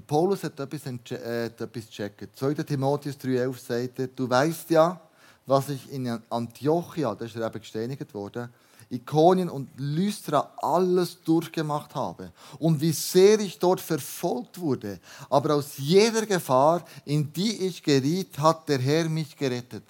Der 0.02 0.08
Paulus 0.08 0.44
hat 0.44 0.60
etwas, 0.60 0.88
äh, 1.12 1.46
etwas 1.46 1.86
gecheckt. 1.86 2.36
2. 2.36 2.56
Timotheus 2.56 3.18
3,11 3.18 3.60
sagt 3.60 4.20
du 4.20 4.28
weißt 4.28 4.72
ja, 4.72 5.00
was 5.46 5.70
ich 5.70 5.92
in 5.92 6.20
Antiochia, 6.28 7.14
da 7.14 7.24
ist 7.24 7.36
er 7.36 7.46
eben 7.46 7.60
gesteinigt 7.60 8.12
worden, 8.12 8.50
Ikonien 8.90 9.48
und 9.48 9.70
Lystra 9.78 10.54
alles 10.58 11.22
durchgemacht 11.24 11.94
habe 11.94 12.32
und 12.58 12.82
wie 12.82 12.92
sehr 12.92 13.40
ich 13.42 13.60
dort 13.60 13.80
verfolgt 13.80 14.60
wurde. 14.60 15.00
Aber 15.30 15.54
aus 15.54 15.78
jeder 15.78 16.26
Gefahr, 16.26 16.84
in 17.06 17.32
die 17.32 17.68
ich 17.68 17.84
geriet, 17.84 18.40
hat 18.40 18.68
der 18.70 18.80
Herr 18.80 19.08
mich 19.08 19.38
gerettet. 19.38 19.84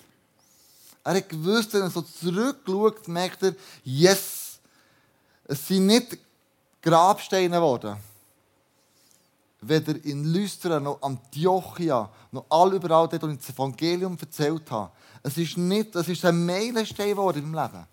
Er 1.06 1.15
hat 1.15 1.30
gewusst, 1.30 1.74
wenn 1.74 1.84
er 1.84 1.89
so 1.89 2.02
zurückschaut, 2.02 3.08
merkt 3.08 3.43
er, 3.43 3.56
yes, 3.86 4.60
es 5.45 5.65
sind 5.65 5.86
nicht 5.86 6.17
Grabsteine 6.82 7.56
geworden 7.56 8.11
weder 9.62 10.04
in 10.04 10.26
Lystra 10.26 10.80
noch 10.80 11.02
Antiochia 11.02 12.10
noch 12.32 12.45
all 12.50 12.74
überall 12.74 13.08
dort, 13.08 13.21
wo 13.21 13.28
ich 13.28 13.38
das 13.38 13.50
Evangelium 13.50 14.17
erzählt 14.19 14.69
habe. 14.71 14.91
Es 15.24 15.38
ist 15.38 15.58
nicht, 15.58 15.95
es 15.95 16.08
ist 16.08 16.26
ein 16.26 16.45
Meilenstein 16.45 17.10
geworden 17.10 17.43
im 17.43 17.54
Leben. 17.54 17.86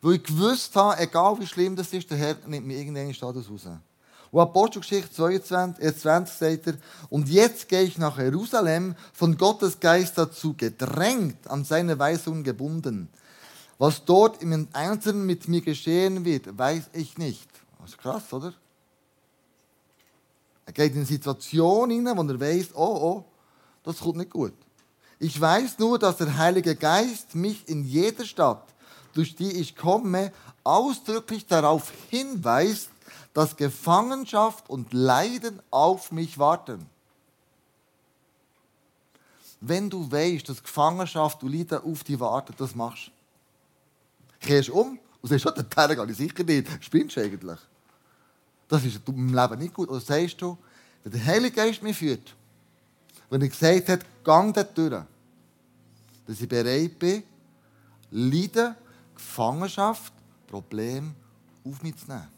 Weil 0.00 0.14
ich 0.14 0.24
gewusst 0.24 0.74
habe, 0.74 1.00
egal 1.00 1.38
wie 1.38 1.46
schlimm 1.46 1.76
das 1.76 1.92
ist, 1.92 2.10
der 2.10 2.18
Herr 2.18 2.36
nimmt 2.46 2.66
mir 2.66 2.78
irgendeinen 2.78 3.14
Status 3.14 3.48
raus. 3.48 3.68
Und 4.30 4.40
Apostelgeschichte 4.40 5.10
22, 5.12 5.84
äh 5.84 5.96
20 5.96 6.36
sagt 6.36 6.66
er, 6.66 6.74
und 7.08 7.28
jetzt 7.28 7.68
gehe 7.68 7.82
ich 7.82 7.96
nach 7.96 8.18
Jerusalem, 8.18 8.94
von 9.12 9.38
Gottes 9.38 9.80
Geist 9.80 10.18
dazu 10.18 10.54
gedrängt, 10.54 11.48
an 11.48 11.64
seine 11.64 11.98
Weisungen 11.98 12.44
gebunden. 12.44 13.08
Was 13.78 14.04
dort 14.04 14.42
im 14.42 14.68
Einzelnen 14.72 15.24
mit 15.24 15.48
mir 15.48 15.60
geschehen 15.60 16.24
wird, 16.24 16.58
weiß 16.58 16.90
ich 16.92 17.16
nicht. 17.16 17.48
Das 17.80 17.90
ist 17.90 17.98
krass, 17.98 18.32
oder? 18.32 18.52
Er 20.68 20.72
geht 20.72 20.92
in 20.92 20.98
eine 20.98 21.06
Situation 21.06 21.88
hinein, 21.88 22.14
wo 22.14 22.22
er 22.30 22.38
weiß, 22.38 22.74
oh, 22.74 22.98
oh, 23.00 23.24
das 23.84 24.00
kommt 24.00 24.18
nicht 24.18 24.28
gut. 24.28 24.52
Ich 25.18 25.40
weiß 25.40 25.78
nur, 25.78 25.98
dass 25.98 26.18
der 26.18 26.36
Heilige 26.36 26.76
Geist 26.76 27.34
mich 27.34 27.66
in 27.66 27.84
jeder 27.84 28.26
Stadt, 28.26 28.68
durch 29.14 29.34
die 29.34 29.50
ich 29.50 29.74
komme, 29.74 30.30
ausdrücklich 30.64 31.46
darauf 31.46 31.90
hinweist, 32.10 32.90
dass 33.32 33.56
Gefangenschaft 33.56 34.68
und 34.68 34.92
Leiden 34.92 35.58
auf 35.70 36.12
mich 36.12 36.38
warten. 36.38 36.84
Wenn 39.62 39.88
du 39.88 40.12
weißt, 40.12 40.50
dass 40.50 40.62
Gefangenschaft 40.62 41.42
und 41.42 41.50
Leiden 41.50 41.78
auf 41.82 42.04
dich 42.04 42.20
warten, 42.20 42.52
das 42.58 42.74
machst 42.74 43.06
du. 43.06 44.46
Kehrst 44.46 44.68
um 44.68 44.98
und 45.22 45.28
sagst, 45.30 45.46
oh, 45.46 45.50
den 45.50 45.70
Terra 45.70 45.94
gehe 45.94 46.10
ich 46.10 46.16
sicher 46.18 46.44
nicht. 46.44 46.68
Spinnst 46.84 47.16
du 47.16 47.22
eigentlich? 47.22 47.58
Das 48.68 48.84
ist 48.84 49.00
im 49.08 49.34
Leben 49.34 49.58
nicht 49.58 49.74
gut. 49.74 49.88
Oder 49.88 50.00
sagst 50.00 50.40
du, 50.40 50.56
wenn 51.02 51.12
der 51.12 51.24
Heilige 51.24 51.56
Geist 51.56 51.82
mich 51.82 51.96
führt, 51.96 52.34
wenn 53.30 53.42
er 53.42 53.48
gesagt 53.48 53.88
hat, 53.88 54.00
gang 54.22 54.54
dort 54.54 54.76
durch, 54.76 55.02
dass 56.26 56.40
ich 56.40 56.48
bereit 56.48 56.98
bin, 56.98 57.22
Leiden, 58.10 58.74
Gefangenschaft, 59.14 60.12
Problem 60.46 61.14
auf 61.64 61.82
mich 61.82 61.96
zu 61.96 62.06
nehmen. 62.06 62.28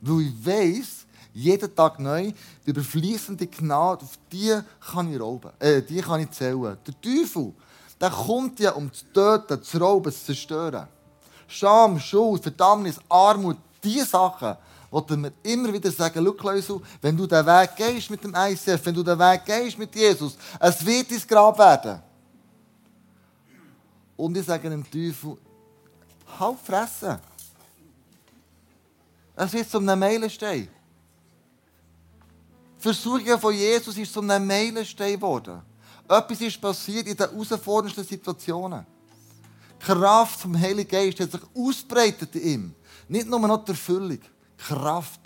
Weil 0.00 0.20
ich 0.22 0.46
weiss, 0.46 1.06
jeden 1.32 1.74
Tag 1.74 1.98
neu, 1.98 2.32
die 2.66 2.70
überfließende 2.70 3.46
Gnade, 3.46 4.04
auf 4.04 4.18
die 4.32 4.58
kann 4.80 5.12
ich 5.12 5.20
rauben, 5.20 5.50
äh, 5.58 5.82
die 5.82 6.00
kann 6.00 6.20
ich 6.20 6.30
zählen. 6.30 6.76
Der 6.86 7.00
Teufel, 7.00 7.52
der 8.00 8.10
kommt 8.10 8.58
ja, 8.60 8.72
um 8.72 8.92
zu 8.92 9.04
töten, 9.12 9.62
zu 9.62 9.78
rauben, 9.78 10.12
zu 10.12 10.24
zerstören. 10.24 10.88
Scham, 11.46 11.98
Schuld, 11.98 12.42
Verdammnis, 12.42 12.98
Armut, 13.08 13.58
diese 13.82 14.06
Sachen, 14.06 14.56
wollte 14.90 15.16
mir 15.16 15.32
immer 15.42 15.72
wieder 15.72 15.90
sagen, 15.90 16.24
schau, 16.62 16.82
wenn 17.00 17.16
du 17.16 17.26
den 17.26 17.46
Weg 17.46 17.76
gehst 17.76 18.10
mit 18.10 18.24
dem 18.24 18.34
ICF, 18.34 18.84
wenn 18.84 18.94
du 18.94 19.02
den 19.02 19.18
Weg 19.18 19.44
gehst 19.44 19.78
mit 19.78 19.94
Jesus, 19.94 20.36
es 20.58 20.84
wird 20.84 21.10
dein 21.10 21.22
Grab 21.26 21.58
werden. 21.58 22.02
Und 24.16 24.36
ich 24.36 24.44
sage 24.44 24.68
dem 24.68 24.84
Teufel, 24.84 25.38
halt 26.38 26.58
fressen. 26.58 27.18
Es 29.36 29.52
wird 29.52 29.70
zu 29.70 29.78
einem 29.78 29.98
Meilenstein. 29.98 30.68
Versuchung 32.78 33.38
von 33.38 33.54
Jesus 33.54 33.96
ist 33.96 34.12
zu 34.12 34.20
einem 34.20 34.46
Meilenstein 34.46 35.14
geworden. 35.14 35.62
Etwas 36.08 36.40
ist 36.40 36.60
passiert 36.60 37.06
in 37.06 37.16
den 37.16 37.30
herausforderndsten 37.30 38.04
Situationen. 38.04 38.84
Die 39.80 39.84
Kraft 39.84 40.40
vom 40.40 40.58
Heiligen 40.58 40.90
Geist 40.90 41.20
hat 41.20 41.30
sich 41.30 41.40
ausbreitet 41.54 42.34
in 42.34 42.42
ihm. 42.42 42.74
Nicht 43.08 43.28
nur 43.28 43.38
noch 43.40 43.64
die 43.64 43.70
Erfüllung. 43.70 44.18
Kraft. 44.66 45.20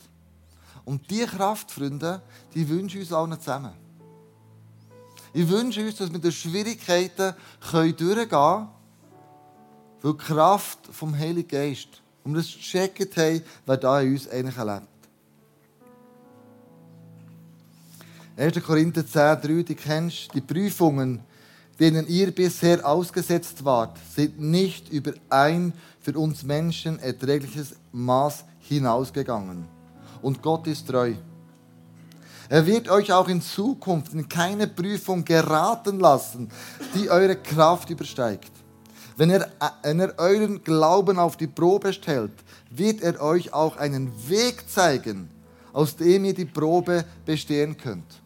Und 0.84 1.10
diese 1.10 1.26
Kraft, 1.26 1.70
Freunde, 1.70 2.22
die 2.54 2.68
wünsche 2.68 2.98
ich 2.98 3.04
uns 3.04 3.12
allen 3.12 3.38
zusammen. 3.38 3.72
Ich 5.32 5.48
wünsche 5.48 5.84
uns, 5.84 5.96
dass 5.96 6.12
wir 6.12 6.18
durch 6.18 6.38
Schwierigkeiten 6.38 7.34
durchgehen 7.70 8.28
können, 8.28 8.68
weil 10.02 10.12
die 10.12 10.18
Kraft 10.18 10.78
vom 10.92 11.16
Heiligen 11.16 11.48
Geist, 11.48 11.88
und 12.22 12.32
wir 12.32 12.40
das 12.40 12.52
gecheckt 12.52 13.16
haben, 13.16 13.42
wer 13.66 13.76
da 13.76 14.00
in 14.00 14.12
uns 14.12 14.28
eigentlich 14.28 14.56
lebt. 14.56 14.88
1. 18.36 18.64
Korinther 18.64 19.06
10, 19.06 19.40
3, 19.40 19.62
die 19.62 19.74
kennst 19.74 20.34
die 20.34 20.40
Prüfungen, 20.40 21.20
denen 21.78 22.06
ihr 22.06 22.30
bisher 22.30 22.86
ausgesetzt 22.86 23.64
wart, 23.64 23.98
sind 24.14 24.40
nicht 24.40 24.88
über 24.90 25.12
ein 25.28 25.72
für 26.00 26.18
uns 26.18 26.42
Menschen 26.42 26.98
erträgliches 26.98 27.74
Maß 27.92 28.44
hinausgegangen. 28.68 29.66
Und 30.22 30.42
Gott 30.42 30.66
ist 30.66 30.88
treu. 30.88 31.14
Er 32.48 32.66
wird 32.66 32.88
euch 32.88 33.12
auch 33.12 33.28
in 33.28 33.40
Zukunft 33.40 34.12
in 34.12 34.28
keine 34.28 34.66
Prüfung 34.66 35.24
geraten 35.24 35.98
lassen, 35.98 36.50
die 36.94 37.08
eure 37.08 37.36
Kraft 37.36 37.90
übersteigt. 37.90 38.52
Wenn 39.16 39.30
er, 39.30 39.50
wenn 39.82 40.00
er 40.00 40.18
euren 40.18 40.62
Glauben 40.62 41.18
auf 41.18 41.36
die 41.36 41.46
Probe 41.46 41.92
stellt, 41.92 42.32
wird 42.70 43.00
er 43.00 43.20
euch 43.22 43.52
auch 43.52 43.76
einen 43.76 44.12
Weg 44.28 44.68
zeigen, 44.68 45.30
aus 45.72 45.96
dem 45.96 46.24
ihr 46.24 46.34
die 46.34 46.44
Probe 46.44 47.04
bestehen 47.24 47.76
könnt. 47.76 48.20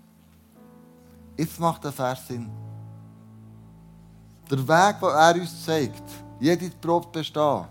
Jetzt 1.37 1.61
macht 1.61 1.85
der 1.85 1.93
Vers 1.93 2.27
Sinn. 2.27 2.49
Der 4.51 4.59
Weg, 4.67 5.01
den 5.01 5.09
er 5.09 5.35
uns 5.35 5.65
zeigt, 5.65 6.03
jede 6.41 6.71
Probe 6.81 7.09
bestehen, 7.13 7.67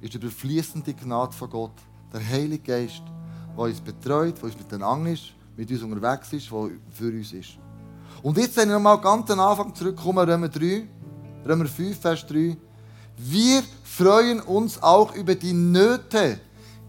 ist 0.00 0.14
die 0.14 0.18
überfließende 0.18 0.94
Gnade 0.94 1.32
von 1.32 1.50
Gott. 1.50 1.85
Der 2.16 2.26
Heilige 2.26 2.60
Geist, 2.60 3.02
der 3.54 3.64
uns 3.64 3.78
betreut, 3.78 4.38
der 4.38 4.44
uns 4.44 4.56
miteinander 4.56 5.10
ist, 5.10 5.34
mit 5.54 5.70
uns 5.70 5.82
unterwegs 5.82 6.32
ist, 6.32 6.50
der 6.50 6.70
für 6.90 7.08
uns 7.08 7.32
ist. 7.34 7.58
Und 8.22 8.38
jetzt, 8.38 8.56
wenn 8.56 8.70
ich 8.70 8.72
nochmal 8.72 8.98
ganz 9.02 9.30
am 9.30 9.40
Anfang 9.40 9.74
zurückkomme, 9.74 10.26
Römer 10.26 10.48
3, 10.48 10.88
Römer 11.46 11.66
5, 11.66 12.00
Vers 12.00 12.26
3. 12.26 12.56
Wir 13.18 13.62
freuen 13.84 14.40
uns 14.40 14.82
auch 14.82 15.14
über 15.14 15.34
die 15.34 15.52
Nöte, 15.52 16.40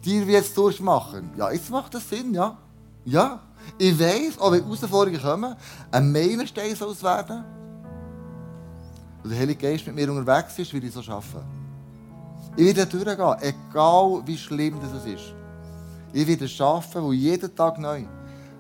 die 0.06 0.26
wir 0.26 0.36
jetzt 0.36 0.58
durchmachen. 0.58 1.32
Ja, 1.36 1.52
jetzt 1.52 1.70
macht 1.72 1.94
das 1.94 2.10
Sinn, 2.10 2.34
ja. 2.34 2.58
Ja. 3.04 3.42
Ich 3.78 4.00
weiß, 4.00 4.40
auch 4.40 4.54
wenn 4.54 4.64
Herausforderungen 4.64 5.22
kommen, 5.22 5.56
ein 5.92 6.10
Meilenstein 6.10 6.74
soll 6.74 6.92
es 6.94 7.04
werden. 7.04 7.44
Und 9.24 9.30
der 9.30 9.40
Heilige 9.40 9.60
Geist 9.60 9.86
mit 9.88 9.96
mir 9.96 10.10
unterwegs 10.10 10.58
ist, 10.58 10.74
will 10.74 10.86
ich 10.86 10.94
so 10.94 11.02
arbeiten. 11.02 11.57
Ich 12.58 12.76
werde 12.76 12.88
durchgehen, 12.88 13.36
egal 13.40 14.24
wie 14.26 14.38
schlimm 14.38 14.80
das 14.82 15.06
ist. 15.06 15.34
Ich 16.12 16.28
werde 16.28 16.48
schaffen, 16.48 17.04
wo 17.04 17.14
jeden 17.14 17.56
Tag 17.56 17.78
neu 17.78 18.04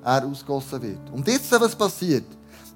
er 0.03 0.23
ausgossen 0.23 0.81
wird. 0.83 1.09
Und 1.11 1.27
jetzt, 1.27 1.51
was 1.51 1.75
passiert? 1.75 2.25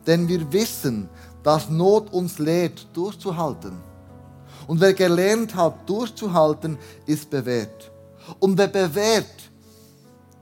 Denn 0.08 0.28
wir 0.28 0.52
wissen, 0.52 1.08
dass 1.44 1.70
Not 1.70 2.12
uns 2.12 2.40
lehrt, 2.40 2.88
durchzuhalten. 2.92 3.74
Und 4.66 4.82
wer 4.82 4.94
gelernt 4.94 5.54
hat, 5.54 5.88
durchzuhalten, 5.88 6.80
ist 7.06 7.30
bewährt. 7.30 7.92
Und 8.40 8.58
wer 8.58 8.68
bewährt 8.68 9.52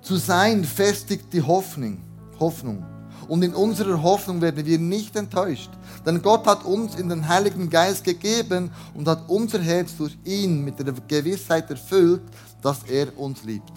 zu 0.02 0.16
sein, 0.16 0.64
festigt 0.64 1.34
die 1.34 1.42
Hoffnung. 1.42 2.02
Hoffnung. 2.40 2.86
Und 3.28 3.44
in 3.44 3.54
unserer 3.54 4.02
Hoffnung 4.02 4.42
werden 4.42 4.66
wir 4.66 4.80
nicht 4.80 5.14
enttäuscht. 5.18 5.72
Denn 6.06 6.22
Gott 6.22 6.48
hat 6.48 6.64
uns 6.66 6.96
in 6.96 7.10
den 7.10 7.28
Heiligen 7.28 7.70
Geist 7.70 8.04
gegeben 8.04 8.72
und 8.94 9.08
hat 9.08 9.28
unser 9.28 9.60
Herz 9.60 9.96
durch 9.98 10.18
ihn 10.24 10.64
mit 10.64 10.80
der 10.80 10.94
Gewissheit 11.08 11.70
erfüllt, 11.70 12.22
dass 12.62 12.84
er 12.84 13.18
uns 13.18 13.44
liebt. 13.44 13.74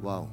Wow. 0.00 0.28